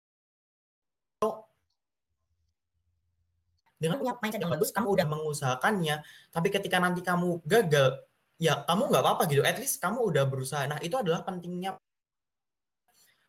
Dengan 3.79 3.99
punya 3.99 4.15
mindset 4.15 4.39
yang 4.39 4.51
bagus 4.51 4.71
kamu 4.71 4.87
udah. 4.95 5.07
mengusahakannya 5.07 5.95
tapi 6.31 6.47
ketika 6.51 6.79
nanti 6.79 7.03
kamu 7.03 7.43
gagal 7.43 7.99
ya 8.39 8.63
kamu 8.67 8.91
nggak 8.91 9.03
apa-apa 9.03 9.23
gitu. 9.31 9.41
At 9.43 9.57
least 9.59 9.79
kamu 9.79 10.03
udah 10.03 10.23
berusaha. 10.27 10.67
Nah 10.67 10.79
itu 10.83 10.95
adalah 10.99 11.23
pentingnya 11.23 11.79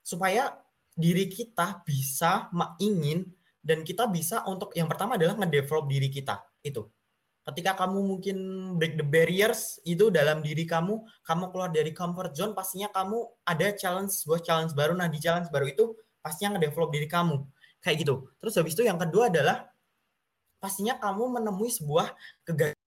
supaya 0.04 0.52
diri 0.94 1.26
kita 1.26 1.82
bisa 1.82 2.52
ingin 2.78 3.26
dan 3.64 3.82
kita 3.82 4.06
bisa 4.06 4.44
untuk 4.46 4.70
yang 4.76 4.86
pertama 4.86 5.16
adalah 5.16 5.34
ngedevelop 5.40 5.88
diri 5.88 6.12
kita 6.12 6.44
itu 6.62 6.84
ketika 7.52 7.76
kamu 7.76 8.00
mungkin 8.00 8.37
break 8.80 8.96
the 8.96 9.04
barriers 9.04 9.76
itu 9.85 10.09
dalam 10.09 10.40
diri 10.40 10.64
kamu 10.64 11.04
kamu 11.24 11.44
keluar 11.52 11.68
dari 11.68 11.92
comfort 11.92 12.33
zone 12.33 12.57
pastinya 12.57 12.88
kamu 12.88 13.20
ada 13.44 13.76
challenge 13.76 14.16
sebuah 14.24 14.40
challenge 14.40 14.72
baru. 14.72 14.96
Nah 14.96 15.12
di 15.12 15.20
challenge 15.20 15.52
baru 15.52 15.68
itu 15.68 15.85
pastinya 16.24 16.57
ngedevelop 16.57 16.90
diri 16.92 17.09
kamu. 17.09 17.44
Kayak 17.85 17.96
gitu. 18.09 18.14
Terus 18.40 18.54
habis 18.57 18.72
itu 18.72 18.83
yang 18.88 18.96
kedua 18.96 19.28
adalah 19.28 19.68
pastinya 20.57 20.96
kamu 20.96 21.40
menemui 21.40 21.68
sebuah 21.68 22.16
kegagalan. 22.48 22.80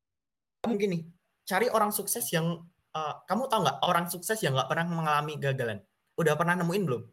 Mungkin 0.66 0.90
nih 0.90 1.04
cari 1.46 1.70
orang 1.70 1.94
sukses 1.94 2.26
yang 2.34 2.66
uh, 2.98 3.14
kamu 3.30 3.46
tahu 3.46 3.62
nggak 3.62 3.80
orang 3.86 4.06
sukses 4.10 4.42
yang 4.42 4.58
nggak 4.58 4.68
pernah 4.68 4.86
mengalami 4.90 5.38
gagalan 5.38 5.80
Udah 6.18 6.34
pernah 6.34 6.58
nemuin 6.58 6.84
belum? 6.84 7.04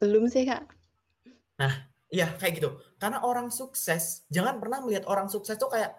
Belum 0.00 0.24
sih, 0.32 0.48
Kak. 0.48 0.64
Nah, 1.60 1.87
iya 2.08 2.32
kayak 2.36 2.52
gitu. 2.60 2.70
Karena 2.96 3.22
orang 3.24 3.48
sukses, 3.52 4.24
jangan 4.32 4.60
pernah 4.60 4.80
melihat 4.84 5.04
orang 5.08 5.28
sukses 5.28 5.56
tuh 5.56 5.68
kayak 5.72 5.96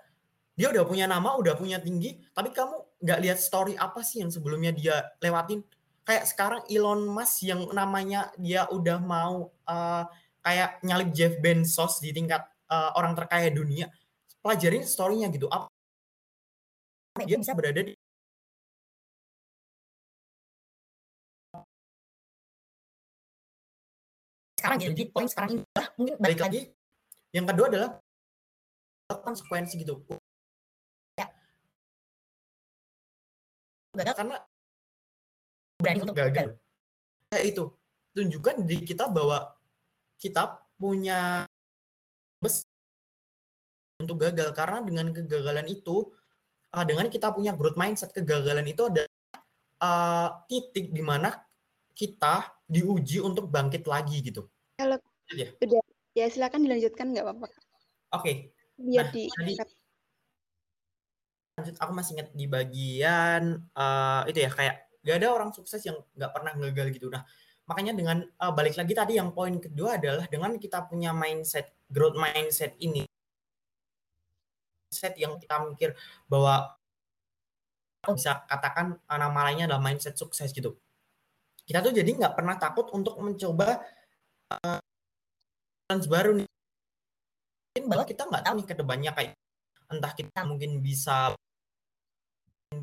dia 0.59 0.67
udah 0.67 0.83
punya 0.83 1.07
nama, 1.07 1.39
udah 1.39 1.55
punya 1.55 1.79
tinggi, 1.79 2.19
tapi 2.35 2.51
kamu 2.51 2.75
nggak 2.99 3.19
lihat 3.23 3.39
story 3.39 3.79
apa 3.79 4.03
sih 4.03 4.19
yang 4.19 4.31
sebelumnya 4.33 4.75
dia 4.75 5.07
lewatin. 5.23 5.63
Kayak 6.03 6.25
sekarang 6.27 6.61
Elon 6.67 7.07
Musk 7.07 7.45
yang 7.45 7.69
namanya 7.71 8.33
dia 8.35 8.67
udah 8.67 8.97
mau 8.99 9.53
uh, 9.69 10.03
kayak 10.43 10.81
nyalip 10.83 11.13
Jeff 11.13 11.37
Bezos 11.39 12.01
di 12.01 12.11
tingkat 12.11 12.43
uh, 12.67 12.91
orang 12.97 13.13
terkaya 13.15 13.47
dunia. 13.53 13.87
Pelajarin 14.39 14.83
story-nya 14.83 15.27
gitu. 15.31 15.47
Apa 15.47 15.67
dia 17.27 17.35
bisa 17.35 17.51
berada 17.51 17.83
di 17.83 17.98
sekarang 24.69 24.85
jadi 24.93 25.03
poin 25.09 25.25
sekarang 25.25 25.51
ini 25.57 25.63
lah 25.73 25.87
mungkin 25.97 26.15
balik 26.21 26.39
lagi. 26.45 26.61
yang 27.33 27.45
kedua 27.49 27.65
adalah 27.73 27.89
konsekuensi 29.09 29.81
gitu. 29.81 30.05
Ya. 31.17 31.25
Gagal. 33.97 34.13
Karena 34.13 34.37
berani 35.81 35.99
untuk 36.05 36.17
gagal. 36.21 36.53
Ya 37.33 37.39
itu. 37.41 37.73
Tunjukkan 38.13 38.61
di 38.69 38.85
kita 38.85 39.09
bahwa 39.09 39.57
kita 40.21 40.61
punya 40.77 41.49
bes 42.37 42.61
untuk 43.97 44.21
gagal. 44.21 44.53
Karena 44.53 44.85
dengan 44.85 45.09
kegagalan 45.09 45.65
itu 45.65 46.13
uh, 46.77 46.85
dengan 46.85 47.09
kita 47.09 47.33
punya 47.33 47.57
growth 47.57 47.77
mindset 47.77 48.13
kegagalan 48.13 48.69
itu 48.69 48.85
ada 48.85 49.09
uh, 49.81 50.29
titik 50.45 50.93
di 50.93 51.01
mana 51.01 51.33
kita 51.97 52.53
diuji 52.69 53.17
untuk 53.17 53.49
bangkit 53.49 53.89
lagi 53.89 54.21
gitu. 54.21 54.45
Kalau 54.79 54.97
ya. 55.35 55.51
udah 55.59 55.83
ya 56.15 56.25
silakan 56.31 56.63
dilanjutkan 56.63 57.11
nggak 57.11 57.25
apa-apa. 57.27 57.47
Oke. 57.51 57.59
Okay. 58.15 58.35
Biar 58.79 59.05
nah, 59.05 59.11
di 59.11 59.23
tadi, 59.27 59.53
lanjut 61.59 61.75
aku 61.83 61.91
masih 61.91 62.11
ingat 62.15 62.29
di 62.31 62.45
bagian 62.47 63.43
uh, 63.75 64.23
itu 64.31 64.39
ya 64.39 64.47
kayak 64.47 64.87
gak 65.03 65.15
ada 65.19 65.27
orang 65.35 65.51
sukses 65.51 65.83
yang 65.83 65.99
nggak 66.15 66.31
pernah 66.31 66.55
gagal 66.55 66.95
gitu. 66.95 67.11
Nah 67.11 67.27
makanya 67.69 67.93
dengan 67.93 68.17
uh, 68.41 68.49
balik 68.55 68.79
lagi 68.79 68.97
tadi 68.97 69.21
yang 69.21 69.29
poin 69.29 69.53
kedua 69.61 70.01
adalah 70.01 70.25
dengan 70.25 70.57
kita 70.57 70.89
punya 70.89 71.13
mindset 71.13 71.69
growth 71.85 72.17
mindset 72.17 72.73
ini 72.81 73.05
mindset 74.89 75.13
yang 75.21 75.37
kita 75.37 75.61
mikir 75.69 75.93
bahwa 76.25 76.73
bisa 78.09 78.41
katakan 78.49 78.97
nama 79.05 79.39
lainnya 79.45 79.69
adalah 79.69 79.85
mindset 79.85 80.17
sukses 80.17 80.49
gitu 80.49 80.81
kita 81.69 81.85
tuh 81.85 81.93
jadi 81.93 82.09
nggak 82.09 82.33
pernah 82.33 82.57
takut 82.57 82.89
untuk 82.89 83.21
mencoba 83.21 83.85
uh, 84.49 84.79
baru 86.09 86.41
nih. 86.41 86.49
Mungkin 87.69 87.83
bahwa 87.89 88.03
kita 88.05 88.25
nggak 88.25 88.43
tahu 88.45 88.53
nih 88.57 88.67
ke 88.67 88.75
depannya 88.75 89.11
kayak 89.13 89.33
entah 89.89 90.13
kita 90.13 90.41
mungkin 90.45 90.81
bisa 90.81 91.33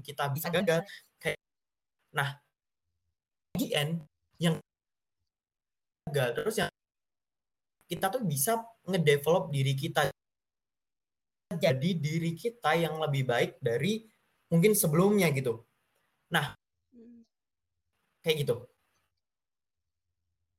kita 0.02 0.26
bisa 0.34 0.50
gagal 0.50 0.82
kayak 1.22 1.38
nah 2.10 2.34
di 3.54 3.70
end 3.70 4.02
yang 4.42 4.58
gagal 6.10 6.28
terus 6.34 6.56
yang 6.58 6.70
kita 7.86 8.10
tuh 8.10 8.22
bisa 8.26 8.58
ngedevelop 8.82 9.54
diri 9.54 9.78
kita. 9.78 10.10
Jadi 11.54 11.94
diri 12.02 12.34
kita 12.34 12.74
yang 12.74 12.98
lebih 12.98 13.22
baik 13.22 13.62
dari 13.62 14.02
mungkin 14.50 14.74
sebelumnya 14.74 15.30
gitu. 15.30 15.62
Nah 16.34 16.58
hmm. 16.90 17.22
kayak 18.26 18.42
gitu 18.42 18.66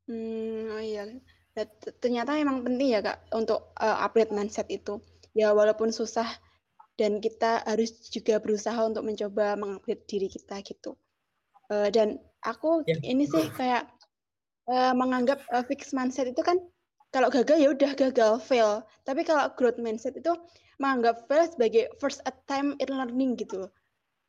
Hmm, 0.08 0.72
oh 0.72 0.82
iya. 0.84 1.04
ternyata 2.00 2.38
emang 2.38 2.62
penting 2.62 2.96
ya 2.96 3.02
Kak 3.02 3.34
untuk 3.34 3.76
uh, 3.82 3.98
upgrade 4.06 4.32
mindset 4.32 4.70
itu. 4.72 5.02
Ya 5.36 5.52
walaupun 5.54 5.92
susah 5.92 6.26
dan 6.98 7.22
kita 7.22 7.62
harus 7.68 7.94
juga 8.10 8.42
berusaha 8.42 8.78
untuk 8.82 9.06
mencoba 9.06 9.54
mengupgrade 9.60 10.06
diri 10.10 10.32
kita 10.32 10.64
gitu. 10.66 10.98
Uh, 11.68 11.92
dan 11.92 12.18
aku 12.48 12.82
ya. 12.88 12.96
ini 13.04 13.28
sih 13.28 13.52
kayak 13.54 13.86
uh, 14.72 14.96
menganggap 14.96 15.44
uh, 15.52 15.66
fix 15.68 15.92
mindset 15.92 16.32
itu 16.32 16.40
kan 16.40 16.58
kalau 17.12 17.28
gagal 17.28 17.58
ya 17.60 17.70
udah 17.74 17.92
gagal 17.98 18.40
fail. 18.44 18.86
Tapi 19.04 19.28
kalau 19.28 19.52
growth 19.60 19.82
mindset 19.82 20.16
itu 20.16 20.32
menganggap 20.78 21.26
fail 21.26 21.46
sebagai 21.50 21.90
first 21.98 22.22
attempt 22.24 22.80
in 22.80 22.90
learning 22.94 23.36
gitu. 23.36 23.68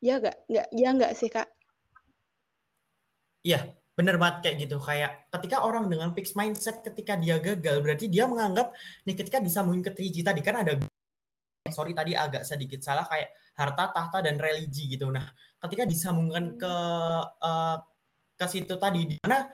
Ya 0.01 0.17
enggak? 0.17 0.37
Enggak 0.49 0.67
ya 0.73 0.87
enggak 0.91 1.11
sih 1.15 1.29
Kak? 1.29 1.47
Iya, 3.39 3.78
bener 3.99 4.15
banget 4.15 4.47
kayak 4.47 4.55
gitu. 4.63 4.79
Kayak 4.79 5.27
ketika 5.27 5.67
orang 5.67 5.91
dengan 5.91 6.15
fixed 6.15 6.39
mindset 6.39 6.79
ketika 6.79 7.19
dia 7.19 7.35
gagal 7.43 7.83
berarti 7.83 8.07
dia 8.07 8.23
menganggap 8.31 8.71
nih 9.03 9.15
ketika 9.19 9.43
disambungin 9.43 9.83
ke 9.83 9.91
triji 9.91 10.23
tadi 10.23 10.39
kan 10.39 10.63
ada 10.63 10.79
sorry 11.75 11.91
tadi 11.91 12.15
agak 12.15 12.47
sedikit 12.47 12.79
salah 12.79 13.03
kayak 13.03 13.35
harta 13.59 13.91
tahta 13.91 14.23
dan 14.23 14.39
religi 14.39 14.87
gitu. 14.87 15.11
Nah 15.11 15.27
ketika 15.59 15.83
disambungkan 15.83 16.55
ke 16.55 16.73
uh, 17.43 17.77
ke 18.39 18.45
situ 18.47 18.79
tadi 18.79 19.03
di 19.03 19.15
mana 19.19 19.51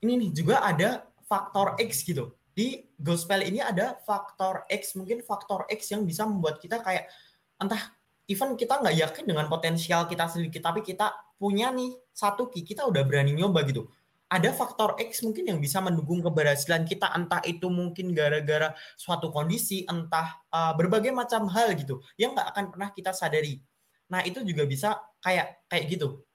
ini 0.00 0.24
nih 0.24 0.30
juga 0.32 0.64
ada 0.64 1.04
faktor 1.28 1.76
X 1.76 2.08
gitu. 2.08 2.32
Di 2.56 2.88
gospel 2.96 3.44
ini 3.44 3.60
ada 3.60 4.00
faktor 4.00 4.64
X 4.72 4.96
mungkin 4.96 5.20
faktor 5.20 5.68
X 5.68 5.92
yang 5.92 6.08
bisa 6.08 6.24
membuat 6.24 6.56
kita 6.56 6.80
kayak 6.80 7.12
entah 7.60 7.92
even 8.24 8.56
kita 8.56 8.80
nggak 8.80 8.96
yakin 8.96 9.24
dengan 9.28 9.46
potensial 9.52 10.08
kita 10.08 10.32
sendiri 10.32 10.56
tapi 10.64 10.80
kita 10.80 11.25
punya 11.36 11.72
nih 11.72 11.92
satu 12.12 12.48
key 12.48 12.64
kita 12.64 12.84
udah 12.88 13.04
berani 13.04 13.36
nyoba 13.36 13.64
gitu. 13.64 13.88
Ada 14.26 14.50
faktor 14.50 14.98
X 14.98 15.22
mungkin 15.22 15.46
yang 15.46 15.58
bisa 15.62 15.78
mendukung 15.78 16.18
keberhasilan 16.18 16.82
kita 16.82 17.14
entah 17.14 17.38
itu 17.46 17.70
mungkin 17.70 18.10
gara-gara 18.10 18.74
suatu 18.98 19.30
kondisi 19.30 19.86
entah 19.86 20.42
uh, 20.50 20.74
berbagai 20.74 21.14
macam 21.14 21.46
hal 21.46 21.78
gitu 21.78 22.02
yang 22.18 22.34
nggak 22.34 22.48
akan 22.50 22.64
pernah 22.74 22.90
kita 22.90 23.14
sadari. 23.14 23.62
Nah 24.10 24.26
itu 24.26 24.42
juga 24.42 24.66
bisa 24.66 24.98
kayak 25.22 25.70
kayak 25.70 25.84
gitu. 25.94 26.26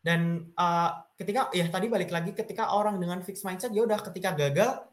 Dan 0.00 0.48
uh, 0.56 1.04
ketika 1.20 1.52
ya 1.52 1.68
tadi 1.68 1.90
balik 1.92 2.08
lagi 2.08 2.32
ketika 2.32 2.72
orang 2.72 2.96
dengan 2.96 3.20
fixed 3.20 3.44
mindset 3.44 3.74
ya 3.76 3.84
udah 3.84 4.00
ketika 4.00 4.32
gagal 4.32 4.88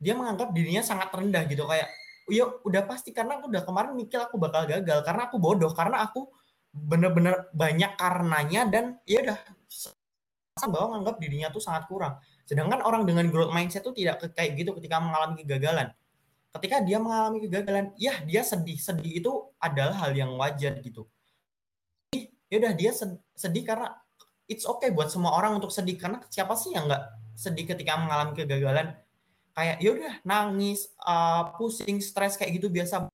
dia 0.00 0.14
menganggap 0.16 0.48
dirinya 0.56 0.80
sangat 0.80 1.12
rendah 1.12 1.44
gitu 1.44 1.68
kayak 1.68 1.92
ya 2.30 2.48
udah 2.64 2.82
pasti 2.88 3.12
karena 3.12 3.36
aku 3.36 3.52
udah 3.52 3.62
kemarin 3.66 3.92
mikir 3.92 4.16
aku 4.22 4.38
bakal 4.40 4.64
gagal 4.64 5.02
karena 5.04 5.28
aku 5.28 5.36
bodoh 5.36 5.74
karena 5.76 6.06
aku 6.06 6.30
bener-bener 6.70 7.50
banyak 7.50 7.98
karenanya 7.98 8.62
dan 8.70 8.84
ya 9.06 9.26
udah 9.26 9.38
bahwa 10.60 10.92
menganggap 10.92 11.16
dirinya 11.16 11.48
tuh 11.48 11.62
sangat 11.62 11.88
kurang. 11.88 12.20
Sedangkan 12.44 12.84
orang 12.84 13.08
dengan 13.08 13.24
growth 13.32 13.48
mindset 13.48 13.80
tuh 13.80 13.96
tidak 13.96 14.20
kayak 14.36 14.60
gitu 14.60 14.76
ketika 14.76 15.00
mengalami 15.00 15.40
kegagalan. 15.40 15.88
Ketika 16.52 16.84
dia 16.84 17.00
mengalami 17.00 17.48
kegagalan, 17.48 17.96
ya 17.96 18.20
dia 18.28 18.44
sedih. 18.44 18.76
Sedih 18.76 19.24
itu 19.24 19.32
adalah 19.56 19.96
hal 20.04 20.12
yang 20.12 20.36
wajar 20.36 20.76
gitu. 20.84 21.08
Ya 22.50 22.60
udah 22.60 22.74
dia 22.76 22.92
sedih 23.38 23.64
karena 23.64 23.94
it's 24.50 24.68
okay 24.68 24.92
buat 24.92 25.08
semua 25.08 25.32
orang 25.32 25.56
untuk 25.56 25.72
sedih 25.72 25.96
karena 25.96 26.20
siapa 26.28 26.52
sih 26.58 26.76
yang 26.76 26.90
nggak 26.90 27.04
sedih 27.38 27.64
ketika 27.64 27.96
mengalami 27.96 28.36
kegagalan? 28.36 29.00
kayak 29.54 29.76
ya 29.82 29.90
udah 29.92 30.14
nangis, 30.24 30.88
uh, 31.04 31.52
pusing, 31.58 31.98
stres 32.00 32.38
kayak 32.38 32.56
gitu 32.56 32.70
biasa. 32.70 33.10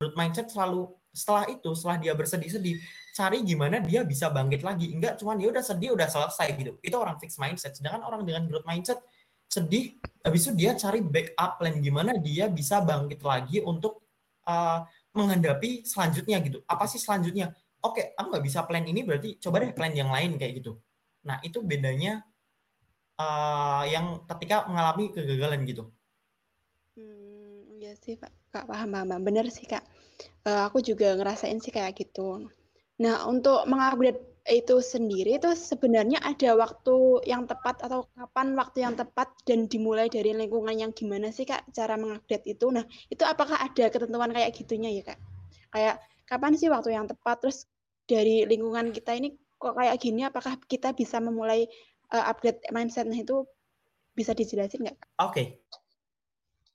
Growth 0.00 0.16
mindset 0.16 0.48
selalu 0.48 0.96
setelah 1.10 1.44
itu, 1.50 1.70
setelah 1.74 1.98
dia 1.98 2.12
bersedih-sedih, 2.14 2.78
cari 3.10 3.42
gimana 3.42 3.82
dia 3.82 4.06
bisa 4.06 4.30
bangkit 4.30 4.62
lagi. 4.62 4.94
Enggak 4.94 5.18
cuman 5.18 5.42
ya 5.42 5.50
udah 5.50 5.64
sedih 5.64 5.90
udah 5.98 6.06
selesai 6.06 6.48
gitu. 6.54 6.72
Itu 6.80 6.96
orang 6.96 7.18
fix 7.18 7.36
mindset. 7.36 7.74
Sedangkan 7.74 8.06
orang 8.06 8.22
dengan 8.22 8.46
growth 8.46 8.66
mindset 8.66 9.02
sedih 9.50 9.98
habis 10.22 10.46
itu 10.46 10.54
dia 10.54 10.78
cari 10.78 11.02
backup 11.02 11.58
plan 11.58 11.74
gimana 11.82 12.14
dia 12.22 12.46
bisa 12.46 12.78
bangkit 12.86 13.18
lagi 13.26 13.58
untuk 13.58 14.06
uh, 14.46 14.86
menghadapi 15.10 15.82
selanjutnya 15.82 16.38
gitu. 16.46 16.62
Apa 16.70 16.86
sih 16.86 17.02
selanjutnya? 17.02 17.50
Oke 17.82 18.14
aku 18.14 18.30
nggak 18.30 18.44
bisa 18.46 18.62
plan 18.62 18.86
ini 18.86 19.02
berarti 19.02 19.42
coba 19.42 19.66
deh 19.66 19.74
plan 19.74 19.90
yang 19.90 20.14
lain 20.14 20.38
kayak 20.38 20.62
gitu. 20.62 20.78
Nah 21.26 21.42
itu 21.42 21.58
bedanya 21.66 22.22
uh, 23.18 23.82
yang 23.90 24.22
ketika 24.30 24.70
mengalami 24.70 25.10
kegagalan 25.10 25.66
gitu. 25.66 25.90
Hmm, 26.94 27.74
iya 27.74 27.98
sih 27.98 28.14
kak. 28.14 28.30
Kak 28.54 28.70
paham 28.70 28.94
paham. 28.94 29.18
Bener 29.26 29.50
sih 29.50 29.66
kak 29.66 29.82
uh, 30.46 30.68
aku 30.68 30.80
juga 30.84 31.16
ngerasain 31.16 31.58
sih 31.58 31.72
kayak 31.72 31.96
gitu 31.98 32.48
nah 33.00 33.24
untuk 33.24 33.64
mengupgrade 33.64 34.20
itu 34.48 34.80
sendiri 34.80 35.36
itu 35.36 35.52
sebenarnya 35.52 36.20
ada 36.24 36.56
waktu 36.56 37.22
yang 37.28 37.44
tepat 37.44 37.80
atau 37.84 38.08
kapan 38.16 38.56
waktu 38.56 38.82
yang 38.82 38.96
tepat 38.96 39.28
dan 39.44 39.68
dimulai 39.68 40.08
dari 40.08 40.32
lingkungan 40.32 40.74
yang 40.74 40.90
gimana 40.96 41.28
sih 41.28 41.44
kak 41.44 41.64
cara 41.76 41.96
mengupdate 42.00 42.48
itu 42.48 42.72
nah 42.72 42.84
itu 43.12 43.22
apakah 43.24 43.60
ada 43.60 43.92
ketentuan 43.92 44.32
kayak 44.32 44.50
gitunya 44.56 44.90
ya 44.90 45.02
kak 45.12 45.18
kayak 45.70 45.96
kapan 46.24 46.52
sih 46.56 46.72
waktu 46.72 46.96
yang 46.96 47.06
tepat 47.06 47.36
terus 47.40 47.68
dari 48.08 48.42
lingkungan 48.48 48.90
kita 48.90 49.14
ini 49.14 49.36
kok 49.60 49.76
kayak 49.76 49.96
gini 50.00 50.24
apakah 50.24 50.56
kita 50.66 50.96
bisa 50.96 51.20
memulai 51.20 51.68
uh, 52.10 52.24
upgrade 52.32 52.58
mindsetnya 52.72 53.22
itu 53.22 53.44
bisa 54.16 54.34
dijelasin 54.34 54.82
nggak? 54.88 54.98
Oke, 55.22 55.30
okay. 55.30 55.46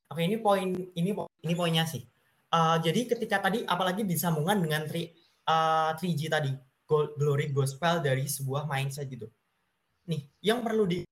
oke 0.10 0.21
okay, 0.21 0.23
ini 0.23 0.38
poin 0.39 0.69
ini 0.95 1.12
ini 1.17 1.54
poinnya 1.54 1.84
sih. 1.84 2.08
Uh, 2.56 2.80
jadi 2.80 3.04
ketika 3.04 3.44
tadi 3.44 3.68
apalagi 3.68 4.08
disambungan 4.08 4.56
dengan 4.63 4.88
3, 4.88 5.12
uh, 5.44 5.91
3G 6.00 6.32
tadi 6.32 6.56
glory 6.88 7.52
gospel 7.52 8.00
dari 8.00 8.24
sebuah 8.32 8.63
mindset 8.63 9.12
gitu. 9.12 9.28
Nih, 10.08 10.24
yang 10.39 10.63
perlu 10.63 10.88
di 10.88 11.04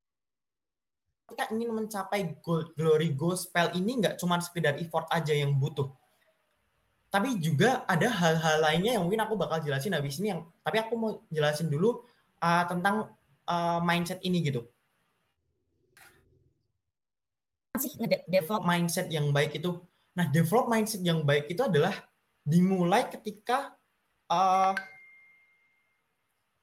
kita 1.27 1.51
ingin 1.51 1.75
mencapai 1.75 2.39
glory 2.77 3.11
gospel 3.11 3.75
ini 3.75 3.99
nggak 3.99 4.15
cuma 4.21 4.39
sekedar 4.39 4.79
effort 4.79 5.09
aja 5.11 5.35
yang 5.35 5.51
butuh. 5.59 5.91
Tapi 7.11 7.35
juga 7.43 7.83
ada 7.91 8.07
hal-hal 8.07 8.63
lainnya 8.63 8.95
yang 8.95 9.03
mungkin 9.03 9.27
aku 9.27 9.35
bakal 9.35 9.59
jelasin 9.59 9.91
habis 9.91 10.23
ini 10.23 10.31
yang 10.31 10.47
tapi 10.63 10.79
aku 10.79 10.93
mau 10.95 11.11
jelasin 11.27 11.67
dulu 11.67 12.07
uh, 12.39 12.63
tentang 12.71 13.11
uh, 13.51 13.83
mindset 13.83 14.23
ini 14.23 14.39
gitu. 14.47 14.63
Sih 17.81 17.97
develop 18.31 18.63
mindset 18.63 19.11
yang 19.11 19.33
baik 19.35 19.59
itu. 19.59 19.75
Nah, 20.13 20.25
develop 20.29 20.69
mindset 20.69 21.01
yang 21.01 21.25
baik 21.25 21.49
itu 21.49 21.61
adalah 21.65 21.93
dimulai 22.45 23.09
ketika 23.09 23.73
uh, 24.29 24.75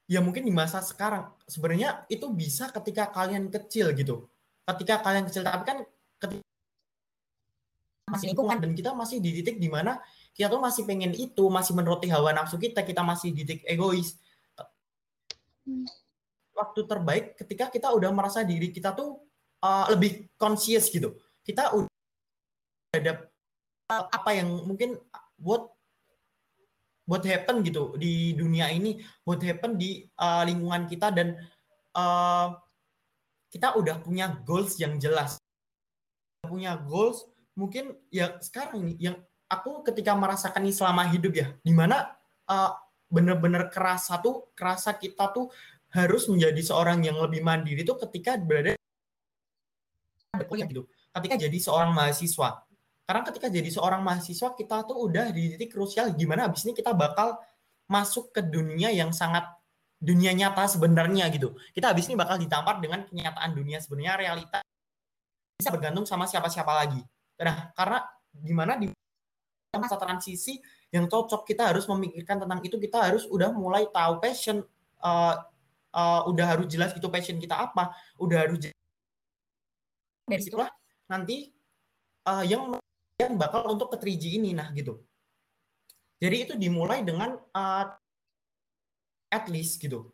ya 0.07 0.23
mungkin 0.23 0.47
di 0.47 0.55
masa 0.55 0.79
sekarang. 0.83 1.31
Sebenarnya 1.51 2.07
itu 2.07 2.31
bisa 2.31 2.71
ketika 2.71 3.11
kalian 3.11 3.51
kecil 3.51 3.91
gitu. 3.95 4.31
Ketika 4.67 5.03
kalian 5.03 5.27
kecil 5.27 5.43
tapi 5.43 5.65
kan 5.67 5.79
ketika 6.23 6.43
masih 8.11 8.27
lingkungan. 8.35 8.59
dan 8.59 8.71
kita 8.75 8.91
masih 8.91 9.23
di 9.23 9.31
titik 9.39 9.63
di 9.63 9.71
mana 9.71 10.03
kita 10.35 10.51
tuh 10.51 10.59
masih 10.59 10.83
pengen 10.83 11.15
itu 11.15 11.47
masih 11.47 11.79
menuruti 11.79 12.11
hawa 12.11 12.35
nafsu 12.35 12.59
kita 12.59 12.83
kita 12.83 13.07
masih 13.07 13.31
di 13.31 13.47
titik 13.47 13.63
egois. 13.67 14.19
Hmm. 15.61 15.85
waktu 16.57 16.81
terbaik 16.85 17.25
ketika 17.41 17.73
kita 17.73 17.89
udah 17.89 18.11
merasa 18.13 18.45
diri 18.45 18.69
kita 18.69 18.93
tuh 18.93 19.17
uh, 19.65 19.87
lebih 19.95 20.29
conscious 20.37 20.93
gitu. 20.93 21.17
Kita 21.41 21.73
udah 21.73 21.89
ada 22.93 23.31
apa 24.09 24.31
yang 24.35 24.49
mungkin 24.67 24.97
buat 25.41 25.67
buat 27.11 27.27
happen 27.27 27.67
gitu 27.67 27.99
di 27.99 28.39
dunia 28.39 28.71
ini, 28.71 29.03
buat 29.27 29.43
happen 29.43 29.75
di 29.75 30.07
uh, 30.15 30.47
lingkungan 30.47 30.87
kita 30.87 31.11
dan 31.11 31.35
uh, 31.99 32.55
kita 33.51 33.75
udah 33.75 33.99
punya 33.99 34.31
goals 34.47 34.79
yang 34.79 34.95
jelas. 35.03 35.43
Punya 36.47 36.79
goals 36.79 37.27
mungkin 37.59 37.99
ya 38.15 38.39
sekarang 38.39 38.87
ini 38.87 38.95
yang 39.11 39.17
aku 39.51 39.83
ketika 39.83 40.15
merasakan 40.15 40.63
ini 40.63 40.75
selama 40.75 41.03
hidup 41.11 41.35
ya, 41.35 41.51
di 41.67 41.75
mana 41.75 42.15
uh, 42.47 42.79
bener-bener 43.11 43.67
kerasa 43.75 44.23
tuh 44.23 44.55
kerasa 44.55 44.95
kita 44.95 45.35
tuh 45.35 45.51
harus 45.91 46.31
menjadi 46.31 46.63
seorang 46.63 47.03
yang 47.03 47.19
lebih 47.19 47.43
mandiri 47.43 47.83
tuh 47.83 47.99
ketika 48.07 48.39
berada 48.39 48.79
gitu. 50.39 50.87
Ketika 51.11 51.35
jadi 51.35 51.59
seorang 51.59 51.91
mahasiswa, 51.91 52.63
karena 53.11 53.27
ketika 53.27 53.51
jadi 53.51 53.67
seorang 53.75 54.07
mahasiswa 54.07 54.55
kita 54.55 54.87
tuh 54.87 55.11
udah 55.11 55.35
di 55.35 55.59
titik 55.59 55.75
krusial 55.75 56.15
gimana 56.15 56.47
abis 56.47 56.63
ini 56.63 56.79
kita 56.79 56.95
bakal 56.95 57.43
masuk 57.91 58.31
ke 58.31 58.39
dunia 58.39 58.95
yang 58.95 59.11
sangat 59.11 59.51
dunia 59.99 60.31
nyata 60.31 60.71
sebenarnya 60.71 61.27
gitu. 61.35 61.59
Kita 61.75 61.91
habis 61.91 62.07
ini 62.07 62.15
bakal 62.15 62.39
ditampar 62.39 62.79
dengan 62.79 63.03
kenyataan 63.11 63.51
dunia 63.51 63.83
sebenarnya 63.83 64.15
realita 64.15 64.59
bisa 65.59 65.75
bergantung 65.75 66.07
sama 66.07 66.31
siapa-siapa 66.31 66.71
lagi. 66.71 67.03
Nah, 67.43 67.75
karena 67.75 67.99
gimana 68.31 68.79
di 68.79 68.87
masa 69.75 69.99
transisi 69.99 70.63
yang 70.95 71.11
cocok 71.11 71.43
kita 71.43 71.75
harus 71.75 71.91
memikirkan 71.91 72.47
tentang 72.47 72.63
itu 72.63 72.79
kita 72.79 73.11
harus 73.11 73.27
udah 73.27 73.51
mulai 73.51 73.91
tahu 73.91 74.23
passion 74.23 74.63
uh, 75.03 75.35
uh, 75.99 76.23
udah 76.31 76.47
harus 76.47 76.71
jelas 76.71 76.95
gitu 76.95 77.11
passion 77.11 77.43
kita 77.43 77.59
apa, 77.59 77.91
udah 78.23 78.39
harus 78.39 78.71
dari 80.31 80.43
situlah 80.47 80.71
nanti 81.11 81.51
uh, 82.31 82.47
yang 82.47 82.71
yang 83.21 83.37
bakal 83.37 83.69
untuk 83.69 83.93
ke 83.93 83.97
3G 84.01 84.41
ini 84.41 84.57
nah 84.57 84.73
gitu. 84.73 84.97
Jadi 86.21 86.37
itu 86.45 86.55
dimulai 86.57 87.05
dengan 87.05 87.37
uh, 87.37 87.87
at 89.33 89.45
least 89.53 89.81
gitu. 89.81 90.09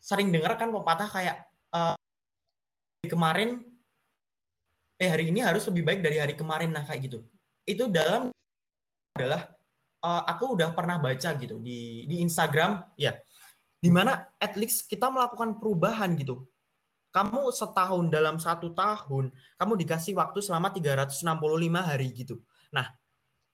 Sering 0.00 0.28
dengar 0.28 0.56
kan 0.60 0.68
pepatah 0.68 1.08
kayak 1.08 1.36
uh, 1.72 1.96
kemarin 3.08 3.64
eh 5.00 5.10
hari 5.10 5.28
ini 5.28 5.44
harus 5.44 5.66
lebih 5.68 5.82
baik 5.84 6.00
dari 6.00 6.16
hari 6.20 6.34
kemarin 6.36 6.72
nah 6.72 6.84
kayak 6.84 7.08
gitu. 7.08 7.18
Itu 7.64 7.88
dalam 7.88 8.32
adalah 9.16 9.48
uh, 10.04 10.22
aku 10.28 10.56
udah 10.56 10.72
pernah 10.72 10.96
baca 11.00 11.30
gitu 11.36 11.60
di 11.60 12.08
di 12.08 12.20
Instagram 12.24 12.96
ya. 12.96 13.16
Di 13.80 13.92
mana 13.92 14.24
at 14.40 14.56
least 14.56 14.88
kita 14.88 15.12
melakukan 15.12 15.60
perubahan 15.60 16.16
gitu 16.16 16.48
kamu 17.14 17.54
setahun 17.54 18.10
dalam 18.10 18.42
satu 18.42 18.74
tahun, 18.74 19.30
kamu 19.54 19.72
dikasih 19.86 20.18
waktu 20.18 20.42
selama 20.42 20.74
365 20.74 21.22
hari 21.78 22.10
gitu. 22.10 22.42
Nah, 22.74 22.90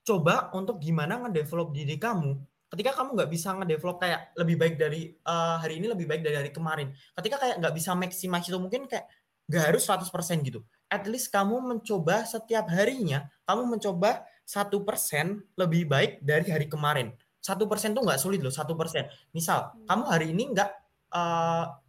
coba 0.00 0.48
untuk 0.56 0.80
gimana 0.80 1.20
ngedevelop 1.28 1.76
diri 1.76 2.00
kamu 2.00 2.40
ketika 2.70 3.02
kamu 3.02 3.18
nggak 3.18 3.30
bisa 3.34 3.50
ngedevelop 3.58 3.98
kayak 3.98 4.30
lebih 4.38 4.56
baik 4.56 4.74
dari 4.78 5.10
uh, 5.26 5.58
hari 5.58 5.82
ini 5.82 5.90
lebih 5.90 6.06
baik 6.06 6.22
dari 6.22 6.38
hari 6.38 6.50
kemarin. 6.54 6.94
Ketika 7.18 7.36
kayak 7.42 7.56
nggak 7.58 7.74
bisa 7.74 7.90
maksimal 7.98 8.38
itu 8.38 8.58
mungkin 8.62 8.86
kayak 8.86 9.10
nggak 9.50 9.64
harus 9.74 9.82
100% 9.82 10.06
gitu. 10.46 10.62
At 10.86 11.02
least 11.10 11.34
kamu 11.34 11.58
mencoba 11.58 12.22
setiap 12.22 12.70
harinya, 12.70 13.26
kamu 13.42 13.66
mencoba 13.66 14.22
satu 14.46 14.86
persen 14.86 15.42
lebih 15.58 15.90
baik 15.90 16.22
dari 16.22 16.46
hari 16.46 16.70
kemarin. 16.70 17.10
Satu 17.42 17.66
persen 17.66 17.90
tuh 17.90 18.06
nggak 18.06 18.22
sulit 18.22 18.38
loh, 18.38 18.54
satu 18.54 18.78
persen. 18.78 19.10
Misal, 19.34 19.74
kamu 19.90 20.04
hari 20.06 20.30
ini 20.30 20.54
nggak 20.54 20.70
uh, 21.10 21.79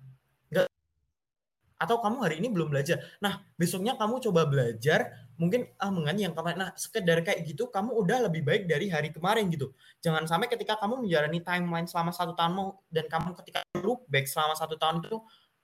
atau 1.82 1.98
kamu 1.98 2.18
hari 2.22 2.36
ini 2.38 2.54
belum 2.54 2.70
belajar. 2.70 3.02
Nah, 3.18 3.42
besoknya 3.58 3.98
kamu 3.98 4.22
coba 4.30 4.46
belajar, 4.46 5.18
mungkin 5.42 5.66
ah 5.82 5.90
mengenai 5.90 6.30
yang 6.30 6.38
kemarin. 6.38 6.58
Nah, 6.62 6.70
sekedar 6.78 7.26
kayak 7.26 7.42
gitu, 7.50 7.74
kamu 7.74 7.90
udah 8.06 8.30
lebih 8.30 8.46
baik 8.46 8.70
dari 8.70 8.86
hari 8.94 9.10
kemarin 9.10 9.50
gitu. 9.50 9.74
Jangan 10.06 10.30
sampai 10.30 10.46
ketika 10.46 10.78
kamu 10.78 11.10
menjalani 11.10 11.42
timeline 11.42 11.90
selama 11.90 12.14
satu 12.14 12.38
tahun 12.38 12.78
dan 12.94 13.10
kamu 13.10 13.34
ketika 13.42 13.66
look 13.82 14.06
back 14.06 14.30
selama 14.30 14.54
satu 14.54 14.78
tahun 14.78 15.02
itu, 15.02 15.18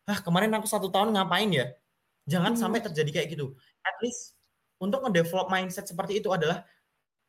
ah 0.09 0.17
kemarin 0.17 0.49
aku 0.57 0.65
satu 0.65 0.89
tahun 0.89 1.13
ngapain 1.13 1.53
ya? 1.53 1.69
Jangan 2.25 2.57
hmm. 2.57 2.61
sampai 2.65 2.79
terjadi 2.81 3.21
kayak 3.21 3.37
gitu. 3.37 3.53
At 3.85 4.01
least 4.01 4.33
untuk 4.81 5.05
ngedevelop 5.05 5.53
mindset 5.53 5.85
seperti 5.85 6.17
itu 6.17 6.33
adalah 6.33 6.65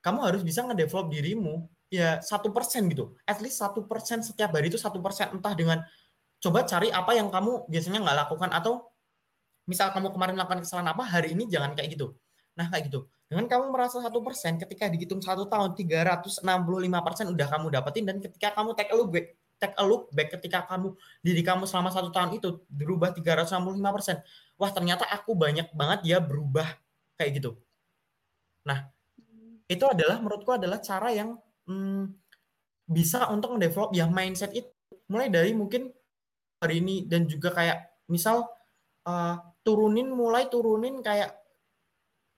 kamu 0.00 0.32
harus 0.32 0.40
bisa 0.40 0.64
ngedevelop 0.64 1.12
dirimu 1.12 1.68
ya 1.92 2.24
satu 2.24 2.48
persen 2.56 2.88
gitu. 2.88 3.12
At 3.28 3.44
least 3.44 3.60
satu 3.60 3.84
persen 3.84 4.24
setiap 4.24 4.56
hari 4.56 4.72
itu 4.72 4.80
satu 4.80 4.96
persen 5.04 5.28
entah 5.36 5.52
dengan 5.52 5.84
coba 6.38 6.62
cari 6.64 6.88
apa 6.94 7.12
yang 7.18 7.28
kamu 7.28 7.66
biasanya 7.66 7.98
nggak 8.02 8.16
lakukan 8.26 8.50
atau 8.54 8.86
misal 9.68 9.92
kamu 9.92 10.14
kemarin 10.14 10.34
melakukan 10.38 10.64
kesalahan 10.64 10.90
apa 10.94 11.02
hari 11.04 11.34
ini 11.36 11.44
jangan 11.50 11.76
kayak 11.76 11.98
gitu. 11.98 12.16
Nah 12.56 12.70
kayak 12.72 12.88
gitu. 12.88 13.06
Dengan 13.28 13.44
kamu 13.44 13.68
merasa 13.68 14.00
satu 14.00 14.24
persen 14.24 14.56
ketika 14.56 14.88
dihitung 14.88 15.20
satu 15.20 15.44
tahun 15.44 15.76
365 15.76 16.40
persen 17.04 17.24
udah 17.28 17.46
kamu 17.52 17.66
dapetin 17.68 18.04
dan 18.08 18.16
ketika 18.24 18.56
kamu 18.56 18.72
take 18.72 18.88
a 18.88 18.96
look 18.96 19.12
back 19.12 19.36
take 19.58 19.76
a 19.76 19.84
look 19.84 20.08
back 20.14 20.28
ketika 20.32 20.64
kamu 20.64 20.94
diri 21.20 21.42
kamu 21.44 21.68
selama 21.68 21.92
satu 21.92 22.08
tahun 22.14 22.38
itu 22.38 22.62
berubah 22.70 23.12
365 23.12 23.58
persen 23.92 24.16
wah 24.56 24.70
ternyata 24.72 25.04
aku 25.10 25.34
banyak 25.34 25.68
banget 25.74 26.00
ya 26.06 26.18
berubah 26.22 26.66
kayak 27.20 27.42
gitu. 27.42 27.58
Nah 28.64 28.88
itu 29.68 29.84
adalah 29.84 30.16
menurutku 30.22 30.56
adalah 30.56 30.80
cara 30.80 31.12
yang 31.12 31.36
hmm, 31.68 32.08
bisa 32.88 33.28
untuk 33.28 33.52
mendevelop 33.58 33.92
ya 33.92 34.08
mindset 34.08 34.56
itu. 34.56 34.70
Mulai 35.12 35.28
dari 35.28 35.52
mungkin 35.52 35.92
hari 36.58 36.82
ini 36.82 37.06
dan 37.06 37.24
juga 37.30 37.54
kayak 37.54 38.06
misal 38.10 38.46
uh, 39.06 39.34
turunin 39.62 40.10
mulai 40.10 40.50
turunin 40.50 40.98
kayak 41.02 41.34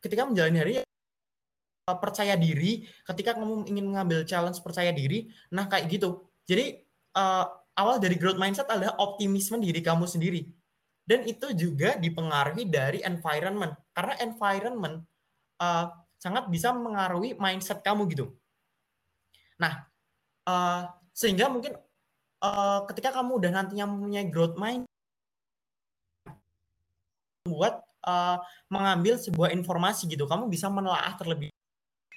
ketika 0.00 0.28
menjalani 0.28 0.58
hari 0.60 0.72
uh, 0.80 1.98
percaya 1.98 2.36
diri 2.36 2.84
ketika 3.04 3.36
kamu 3.36 3.68
ingin 3.68 3.86
mengambil 3.88 4.22
challenge 4.28 4.60
percaya 4.60 4.92
diri 4.92 5.28
nah 5.52 5.66
kayak 5.66 5.88
gitu. 5.88 6.28
Jadi 6.44 6.82
uh, 7.16 7.46
awal 7.78 7.96
dari 8.02 8.18
growth 8.20 8.40
mindset 8.40 8.68
adalah 8.68 8.98
optimisme 9.00 9.56
diri 9.62 9.80
kamu 9.80 10.04
sendiri. 10.04 10.44
Dan 11.00 11.26
itu 11.26 11.50
juga 11.58 11.98
dipengaruhi 11.98 12.70
dari 12.70 13.02
environment. 13.02 13.74
Karena 13.90 14.14
environment 14.22 15.02
uh, 15.58 15.90
sangat 16.20 16.46
bisa 16.52 16.70
mengaruhi 16.70 17.34
mindset 17.34 17.82
kamu 17.82 18.06
gitu. 18.14 18.30
Nah, 19.58 19.90
uh, 20.46 20.86
sehingga 21.10 21.50
mungkin 21.50 21.74
uh, 22.44 22.84
ketika 22.88 23.14
kamu 23.14 23.40
udah 23.40 23.50
nantinya 23.52 23.86
mempunyai 23.88 24.26
growth 24.28 24.56
mind 24.56 24.84
buat 27.48 27.80
uh, 28.04 28.36
mengambil 28.68 29.16
sebuah 29.16 29.52
informasi 29.56 30.08
gitu, 30.08 30.28
kamu 30.28 30.48
bisa 30.52 30.68
menelaah 30.68 31.16
terlebih. 31.16 31.48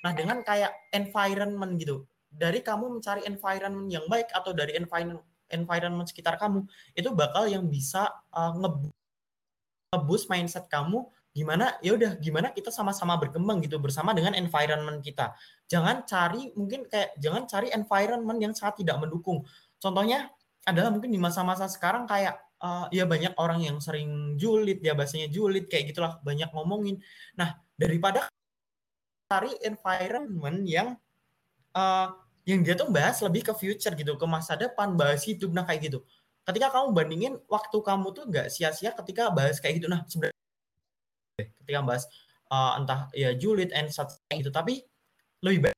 Nah, 0.03 0.11
dengan 0.11 0.43
kayak 0.43 0.91
environment 0.91 1.79
gitu, 1.79 2.03
dari 2.27 2.59
kamu 2.59 2.99
mencari 2.99 3.23
environment 3.23 3.87
yang 3.87 4.05
baik 4.11 4.27
atau 4.35 4.51
dari 4.51 4.75
environment 4.75 5.23
environment 5.53 6.09
sekitar 6.09 6.35
kamu 6.41 6.65
itu 6.97 7.13
bakal 7.13 7.45
yang 7.45 7.69
bisa 7.69 8.09
uh, 8.33 8.51
nge-boost 8.57 10.25
mindset 10.27 10.65
kamu 10.65 11.05
gimana 11.33 11.77
ya 11.81 11.97
udah 11.97 12.21
gimana 12.21 12.53
kita 12.53 12.69
sama-sama 12.69 13.17
berkembang 13.17 13.57
gitu 13.65 13.81
bersama 13.81 14.13
dengan 14.13 14.37
environment 14.37 15.01
kita. 15.01 15.33
Jangan 15.65 16.05
cari 16.05 16.53
mungkin 16.53 16.85
kayak 16.85 17.17
jangan 17.17 17.49
cari 17.49 17.73
environment 17.73 18.37
yang 18.37 18.53
sangat 18.53 18.85
tidak 18.85 19.01
mendukung. 19.01 19.41
Contohnya 19.83 20.31
adalah 20.63 20.95
mungkin 20.95 21.11
di 21.11 21.19
masa-masa 21.19 21.67
sekarang 21.67 22.07
kayak 22.07 22.39
uh, 22.63 22.87
ya 22.87 23.03
banyak 23.03 23.35
orang 23.35 23.67
yang 23.67 23.77
sering 23.83 24.39
julid 24.39 24.79
ya 24.79 24.95
bahasanya 24.95 25.27
julid 25.27 25.67
kayak 25.67 25.91
gitulah 25.91 26.23
banyak 26.23 26.47
ngomongin. 26.55 27.03
Nah, 27.35 27.59
daripada 27.75 28.31
cari 29.27 29.51
environment 29.67 30.63
yang 30.63 30.95
uh, 31.75 32.15
yang 32.47 32.63
dia 32.63 32.79
tuh 32.79 32.87
bahas 32.87 33.19
lebih 33.19 33.43
ke 33.43 33.53
future 33.59 33.91
gitu, 33.91 34.15
ke 34.15 34.23
masa 34.27 34.55
depan, 34.55 34.95
bahas 34.95 35.27
hidup, 35.27 35.51
nah 35.51 35.67
kayak 35.67 35.91
gitu. 35.91 35.99
Ketika 36.47 36.71
kamu 36.71 36.87
bandingin 36.95 37.33
waktu 37.51 37.77
kamu 37.83 38.07
tuh 38.15 38.23
nggak 38.31 38.47
sia-sia 38.47 38.95
ketika 38.95 39.31
bahas 39.35 39.59
kayak 39.59 39.83
gitu. 39.83 39.91
Nah 39.91 40.07
sebenarnya 40.07 40.35
ketika 41.59 41.79
bahas 41.83 42.07
uh, 42.47 42.79
entah 42.79 43.11
ya 43.11 43.35
julid 43.35 43.75
and 43.75 43.91
such 43.91 44.15
kayak 44.31 44.47
gitu, 44.47 44.51
tapi 44.51 44.83
lebih 45.43 45.71
baik 45.71 45.77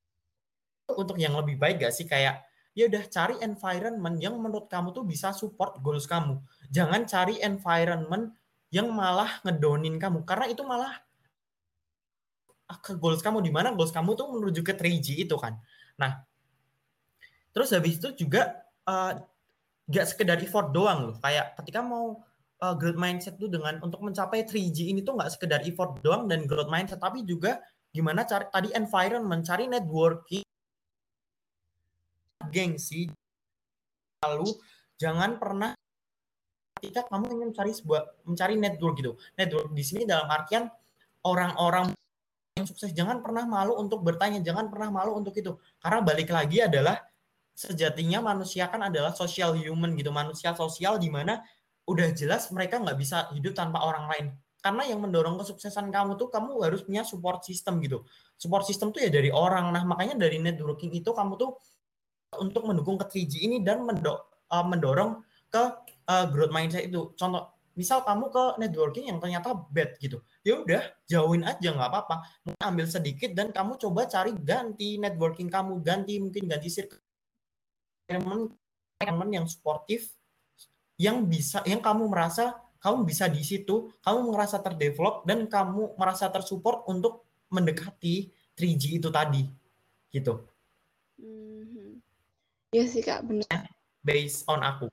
untuk 0.93 1.17
yang 1.17 1.33
lebih 1.33 1.57
baik 1.57 1.81
gak 1.81 1.93
sih 1.93 2.05
kayak 2.05 2.45
ya 2.75 2.91
udah 2.91 3.03
cari 3.07 3.35
environment 3.39 4.19
yang 4.19 4.35
menurut 4.35 4.67
kamu 4.67 4.91
tuh 4.91 5.07
bisa 5.07 5.31
support 5.31 5.79
goals 5.79 6.05
kamu. 6.05 6.37
Jangan 6.69 7.07
cari 7.07 7.39
environment 7.39 8.35
yang 8.69 8.91
malah 8.91 9.39
ngedonin 9.47 9.95
kamu 9.95 10.27
karena 10.27 10.51
itu 10.51 10.61
malah 10.67 10.99
ke 12.83 12.97
goals 12.99 13.23
kamu 13.23 13.39
di 13.39 13.49
mana 13.53 13.71
goals 13.71 13.95
kamu 13.95 14.13
tuh 14.19 14.27
menuju 14.29 14.61
ke 14.61 14.75
3G 14.75 15.23
itu 15.23 15.37
kan. 15.39 15.55
Nah, 15.95 16.25
Terus 17.55 17.71
habis 17.71 17.95
itu 17.95 18.27
juga 18.27 18.67
uh, 18.83 19.15
gak 19.87 20.05
sekedar 20.11 20.35
effort 20.43 20.75
doang 20.75 21.07
loh. 21.07 21.15
Kayak 21.23 21.55
ketika 21.63 21.79
mau 21.79 22.19
uh, 22.59 22.75
growth 22.75 22.99
mindset 22.99 23.39
tuh 23.39 23.47
dengan 23.47 23.79
untuk 23.79 24.03
mencapai 24.03 24.43
3G 24.43 24.91
ini 24.91 24.99
tuh 25.07 25.15
nggak 25.15 25.39
sekedar 25.39 25.63
effort 25.63 26.03
doang 26.03 26.27
dan 26.27 26.43
growth 26.43 26.67
mindset, 26.67 26.99
tapi 26.99 27.23
juga 27.23 27.63
gimana 27.95 28.27
cari 28.27 28.51
tadi 28.51 28.69
environment, 28.75 29.41
cari 29.47 29.71
networking, 29.71 30.44
gengsi. 32.49 33.09
Lalu 34.25 34.49
jangan 34.97 35.37
pernah 35.37 35.71
ketika 36.79 37.07
kamu 37.07 37.25
ingin 37.39 37.47
mencari 37.53 37.71
sebuah 37.73 38.01
mencari 38.25 38.55
network 38.57 38.95
gitu. 38.99 39.11
Network 39.37 39.69
di 39.73 39.83
sini 39.85 40.01
dalam 40.03 40.27
artian 40.29 40.69
orang-orang 41.25 41.93
yang 42.55 42.65
sukses 42.67 42.95
jangan 42.95 43.19
pernah 43.19 43.43
malu 43.43 43.75
untuk 43.75 43.99
bertanya, 44.05 44.39
jangan 44.39 44.71
pernah 44.71 44.89
malu 44.93 45.17
untuk 45.17 45.35
itu. 45.35 45.57
Karena 45.81 45.99
balik 45.99 46.31
lagi 46.31 46.63
adalah 46.63 46.99
sejatinya 47.55 48.19
manusia 48.19 48.67
kan 48.67 48.91
adalah 48.91 49.15
social 49.15 49.55
human 49.55 49.95
gitu 49.95 50.11
manusia 50.11 50.51
sosial 50.51 50.99
di 50.99 51.07
mana 51.07 51.39
udah 51.87 52.11
jelas 52.11 52.51
mereka 52.51 52.83
nggak 52.83 52.99
bisa 52.99 53.31
hidup 53.31 53.55
tanpa 53.55 53.79
orang 53.79 54.11
lain 54.11 54.25
karena 54.59 54.83
yang 54.91 54.99
mendorong 54.99 55.39
kesuksesan 55.39 55.87
kamu 55.87 56.19
tuh 56.19 56.27
kamu 56.27 56.57
harus 56.67 56.83
punya 56.83 57.07
support 57.07 57.45
system 57.47 57.79
gitu 57.79 58.03
support 58.35 58.67
system 58.67 58.91
tuh 58.91 59.07
ya 59.07 59.09
dari 59.13 59.31
orang 59.31 59.71
nah 59.71 59.87
makanya 59.87 60.19
dari 60.19 60.35
networking 60.41 60.91
itu 60.91 61.15
kamu 61.15 61.39
tuh 61.39 61.55
untuk 62.37 62.65
mendukung 62.65 62.97
ke 62.97 63.05
3G 63.05 63.45
ini 63.45 63.57
dan 63.61 63.85
uh, 63.85 64.65
mendorong 64.65 65.21
ke 65.51 65.63
uh, 66.09 66.25
growth 66.29 66.51
mindset 66.51 66.89
itu 66.89 67.13
contoh 67.15 67.53
misal 67.75 68.07
kamu 68.07 68.31
ke 68.31 68.43
networking 68.55 69.11
yang 69.11 69.19
ternyata 69.19 69.51
bad 69.51 69.99
gitu 69.99 70.23
ya 70.47 70.63
udah 70.63 70.83
jauhin 71.11 71.43
aja 71.43 71.75
nggak 71.75 71.91
apa-apa 71.91 72.23
ambil 72.63 72.87
sedikit 72.87 73.35
dan 73.35 73.51
kamu 73.51 73.75
coba 73.75 74.07
cari 74.07 74.31
ganti 74.31 74.95
networking 74.95 75.51
kamu 75.51 75.83
ganti 75.83 76.15
mungkin 76.23 76.47
ganti 76.47 76.71
circle 76.71 77.03
teman 78.07 79.27
yang 79.27 79.43
sportif 79.43 80.15
yang 80.95 81.27
bisa 81.27 81.59
yang 81.67 81.83
kamu 81.83 82.07
merasa 82.07 82.65
kamu 82.85 83.01
bisa 83.01 83.25
di 83.25 83.41
situ, 83.41 83.89
kamu 84.05 84.29
merasa 84.29 84.61
terdevelop 84.61 85.25
dan 85.25 85.49
kamu 85.49 85.97
merasa 85.97 86.29
tersupport 86.29 86.85
untuk 86.85 87.25
mendekati 87.49 88.29
3G 88.53 89.01
itu 89.01 89.09
tadi, 89.09 89.41
gitu. 90.13 90.45
Hmm. 91.17 91.54
Ya 92.75 92.83
sih 92.83 92.99
kak, 92.99 93.23
benar. 93.23 93.47
Based 94.03 94.43
on 94.51 94.59
aku. 94.59 94.91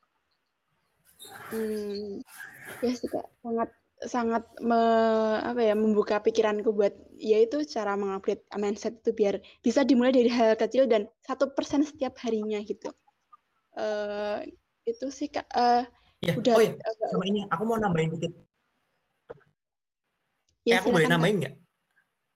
Hmm. 1.50 2.22
Ya 2.78 2.92
sih 2.94 3.10
kak, 3.10 3.26
sangat 3.42 3.70
sangat 4.02 4.42
me, 4.58 4.78
apa 5.42 5.62
ya 5.62 5.74
membuka 5.78 6.18
pikiranku 6.18 6.74
buat 6.74 6.94
yaitu 7.18 7.62
cara 7.70 7.94
mengupgrade 7.94 8.42
mindset 8.58 8.98
itu 8.98 9.14
biar 9.14 9.38
bisa 9.62 9.86
dimulai 9.86 10.10
dari 10.10 10.26
hal 10.26 10.58
kecil 10.58 10.90
dan 10.90 11.06
satu 11.22 11.54
persen 11.54 11.86
setiap 11.86 12.18
harinya 12.18 12.58
gitu 12.66 12.90
uh, 13.78 14.42
itu 14.82 15.06
sih 15.06 15.30
kak 15.30 15.46
uh, 15.54 15.86
ya. 16.18 16.34
udah 16.34 16.54
oh 16.58 16.62
ya 16.66 16.74
sama 17.14 17.24
ini 17.30 17.46
aku 17.46 17.62
mau 17.62 17.78
nambahin 17.78 18.10
dikit 18.18 18.34
ya, 20.66 20.74
eh, 20.74 20.78
aku 20.82 20.90
boleh 20.90 21.06
nambahin 21.06 21.38
nggak 21.38 21.54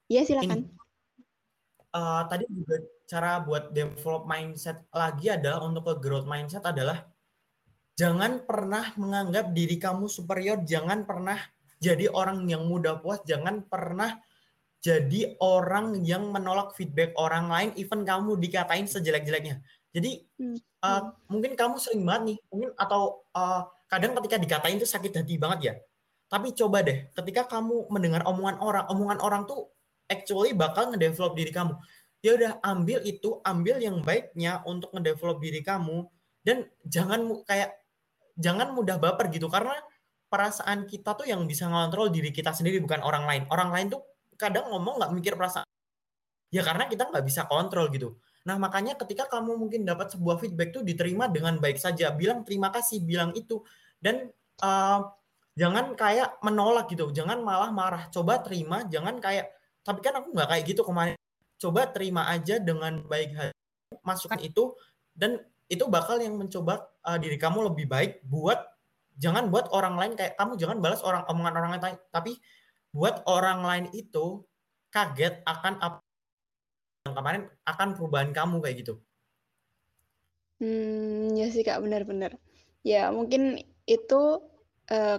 Iya 0.07 0.23
silakan. 0.23 0.71
Uh, 1.91 2.23
tadi 2.31 2.45
juga 2.47 2.79
cara 3.07 3.39
buat 3.41 3.71
develop 3.71 4.27
mindset 4.27 4.83
lagi 4.91 5.31
adalah 5.31 5.63
untuk 5.63 5.87
ke 5.87 5.95
growth 6.03 6.27
mindset 6.27 6.67
adalah 6.67 7.07
jangan 7.95 8.43
pernah 8.43 8.93
menganggap 8.99 9.55
diri 9.55 9.79
kamu 9.79 10.11
superior, 10.11 10.61
jangan 10.67 11.07
pernah 11.07 11.39
jadi 11.79 12.11
orang 12.11 12.45
yang 12.51 12.67
mudah 12.67 12.99
puas, 13.01 13.23
jangan 13.25 13.65
pernah 13.65 14.19
jadi 14.83 15.39
orang 15.41 16.05
yang 16.05 16.29
menolak 16.29 16.77
feedback 16.77 17.17
orang 17.17 17.49
lain, 17.49 17.71
even 17.81 18.05
kamu 18.05 18.37
dikatain 18.37 18.85
sejelek-jeleknya. 18.91 19.63
Jadi 19.95 20.29
hmm 20.37 20.59
uh, 20.87 21.03
mungkin 21.27 21.59
kamu 21.59 21.77
sering 21.83 22.03
banget 22.07 22.23
nih, 22.35 22.39
mungkin 22.53 22.71
atau 22.79 23.27
uh, 23.35 23.67
kadang 23.91 24.15
ketika 24.23 24.37
dikatain 24.39 24.79
itu 24.79 24.89
sakit 24.89 25.13
hati 25.23 25.35
banget 25.41 25.61
ya. 25.63 25.75
Tapi 26.27 26.51
coba 26.59 26.83
deh, 26.83 27.07
ketika 27.15 27.47
kamu 27.47 27.87
mendengar 27.87 28.27
omongan 28.27 28.59
orang, 28.59 28.85
omongan 28.91 29.19
orang 29.23 29.43
tuh 29.47 29.71
actually 30.11 30.55
bakal 30.55 30.91
ngedevelop 30.91 31.35
diri 31.39 31.55
kamu. 31.55 31.75
Ya 32.25 32.35
udah 32.35 32.53
ambil 32.65 33.05
itu, 33.05 33.39
ambil 33.45 33.77
yang 33.79 34.01
baiknya 34.03 34.65
untuk 34.67 34.91
ngedevelop 34.97 35.39
diri 35.39 35.61
kamu 35.63 36.09
dan 36.43 36.67
jangan 36.87 37.43
kayak 37.45 37.77
jangan 38.39 38.73
mudah 38.73 39.01
baper 39.01 39.33
gitu 39.33 39.49
karena 39.49 39.75
perasaan 40.27 40.85
kita 40.91 41.15
tuh 41.15 41.27
yang 41.27 41.47
bisa 41.47 41.71
ngontrol 41.71 42.11
diri 42.11 42.35
kita 42.35 42.51
sendiri 42.53 42.83
bukan 42.83 43.01
orang 43.03 43.25
lain. 43.25 43.43
Orang 43.49 43.71
lain 43.71 43.93
tuh 43.93 44.03
kadang 44.37 44.69
ngomong 44.73 45.01
nggak 45.01 45.13
mikir 45.15 45.33
perasaan. 45.39 45.67
Ya 46.51 46.63
karena 46.63 46.87
kita 46.87 47.11
nggak 47.11 47.25
bisa 47.27 47.47
kontrol 47.47 47.91
gitu. 47.91 48.19
Nah, 48.47 48.55
makanya 48.63 48.95
ketika 48.95 49.27
kamu 49.27 49.59
mungkin 49.59 49.83
dapat 49.83 50.15
sebuah 50.15 50.39
feedback 50.39 50.71
itu 50.71 50.81
diterima 50.87 51.27
dengan 51.27 51.59
baik 51.59 51.83
saja, 51.83 52.15
bilang 52.15 52.47
terima 52.47 52.71
kasih, 52.71 53.03
bilang 53.03 53.35
itu 53.35 53.59
dan 53.99 54.31
uh, 54.63 55.03
jangan 55.59 55.99
kayak 55.99 56.39
menolak 56.47 56.87
gitu, 56.87 57.11
jangan 57.11 57.43
malah 57.43 57.75
marah. 57.75 58.07
Coba 58.15 58.39
terima, 58.39 58.87
jangan 58.87 59.19
kayak 59.19 59.51
tapi 59.83 59.99
kan 59.99 60.23
aku 60.23 60.31
nggak 60.31 60.49
kayak 60.51 60.65
gitu 60.71 60.83
kemarin. 60.87 61.19
Coba 61.57 61.89
terima 61.89 62.29
aja 62.29 62.61
dengan 62.61 63.01
baik 63.09 63.31
hati, 63.33 63.57
masukkan 64.05 64.41
itu 64.45 64.77
dan 65.17 65.41
itu 65.67 65.89
bakal 65.89 66.21
yang 66.21 66.37
mencoba 66.37 66.87
uh, 67.03 67.19
diri 67.19 67.41
kamu 67.41 67.73
lebih 67.73 67.89
baik 67.89 68.23
buat 68.29 68.61
jangan 69.17 69.49
buat 69.49 69.73
orang 69.73 69.97
lain 69.97 70.13
kayak 70.15 70.37
kamu 70.37 70.61
jangan 70.61 70.79
balas 70.79 71.01
orang 71.01 71.25
omongan 71.27 71.55
orang 71.57 71.71
lain 71.75 71.97
tapi 72.13 72.37
buat 72.93 73.25
orang 73.25 73.65
lain 73.65 73.87
itu 73.97 74.45
kaget 74.93 75.41
akan 75.49 75.81
apa 75.81 75.99
yang 77.05 77.15
kemarin 77.15 77.43
akan 77.69 77.89
perubahan 77.93 78.31
kamu 78.33 78.57
kayak 78.65 78.77
gitu. 78.85 78.95
Hmm, 80.57 81.37
ya 81.37 81.53
sih 81.53 81.61
Kak, 81.61 81.85
benar-benar. 81.85 82.41
Ya, 82.81 83.13
mungkin 83.13 83.61
itu 83.85 84.23
uh, 84.89 85.19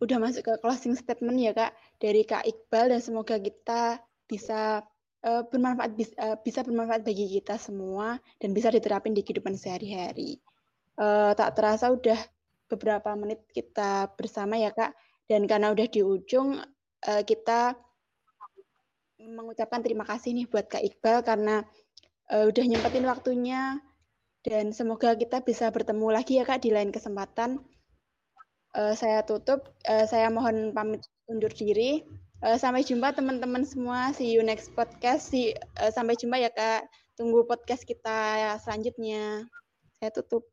udah 0.00 0.18
masuk 0.18 0.48
ke 0.48 0.54
closing 0.64 0.96
statement 0.96 1.36
ya 1.38 1.52
Kak 1.52 1.76
dari 2.00 2.24
Kak 2.24 2.48
Iqbal 2.48 2.90
dan 2.90 3.00
semoga 3.04 3.36
kita 3.36 4.00
bisa 4.24 4.80
uh, 5.24 5.42
bermanfaat 5.48 5.92
bisa, 5.96 6.14
uh, 6.20 6.36
bisa 6.38 6.60
bermanfaat 6.60 7.02
bagi 7.02 7.26
kita 7.40 7.56
semua 7.56 8.20
dan 8.38 8.52
bisa 8.52 8.68
diterapin 8.68 9.16
di 9.16 9.24
kehidupan 9.24 9.56
sehari-hari. 9.56 10.38
Uh, 10.94 11.34
tak 11.34 11.58
terasa 11.58 11.90
udah 11.90 12.20
beberapa 12.70 13.10
menit 13.18 13.42
kita 13.50 14.12
bersama 14.14 14.60
ya 14.60 14.70
Kak 14.70 14.94
dan 15.26 15.48
karena 15.48 15.72
udah 15.72 15.86
di 15.88 16.00
ujung 16.00 16.60
kita 17.04 17.76
mengucapkan 19.20 19.84
terima 19.84 20.08
kasih 20.08 20.32
nih 20.32 20.48
buat 20.48 20.64
Kak 20.72 20.80
Iqbal 20.80 21.20
karena 21.20 21.60
udah 22.32 22.64
nyempetin 22.64 23.04
waktunya 23.04 23.76
dan 24.40 24.72
semoga 24.72 25.12
kita 25.12 25.44
bisa 25.44 25.68
bertemu 25.68 26.08
lagi 26.08 26.40
ya 26.40 26.48
Kak 26.48 26.64
di 26.64 26.72
lain 26.72 26.88
kesempatan. 26.88 27.60
saya 28.72 29.20
tutup. 29.28 29.68
Saya 29.84 30.32
mohon 30.32 30.72
pamit 30.72 31.04
undur 31.28 31.52
diri. 31.52 32.00
Uh, 32.44 32.60
sampai 32.60 32.84
jumpa 32.84 33.16
teman-teman 33.16 33.64
semua. 33.64 34.12
See 34.12 34.36
you 34.36 34.44
next 34.44 34.76
podcast. 34.76 35.32
See, 35.32 35.56
uh, 35.80 35.88
sampai 35.88 36.12
jumpa 36.20 36.36
ya 36.36 36.52
Kak. 36.52 36.84
Tunggu 37.16 37.48
podcast 37.48 37.88
kita 37.88 38.36
selanjutnya. 38.60 39.48
Saya 39.96 40.12
tutup. 40.12 40.44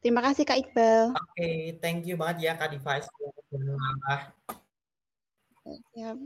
Terima 0.00 0.24
kasih 0.24 0.48
Kak 0.48 0.56
Iqbal. 0.56 1.12
Oke, 1.12 1.20
okay, 1.36 1.56
thank 1.84 2.08
you 2.08 2.16
banget 2.16 2.48
ya 2.48 2.52
Kak 2.56 2.72
Diva. 2.72 3.04
Ya. 5.92 6.16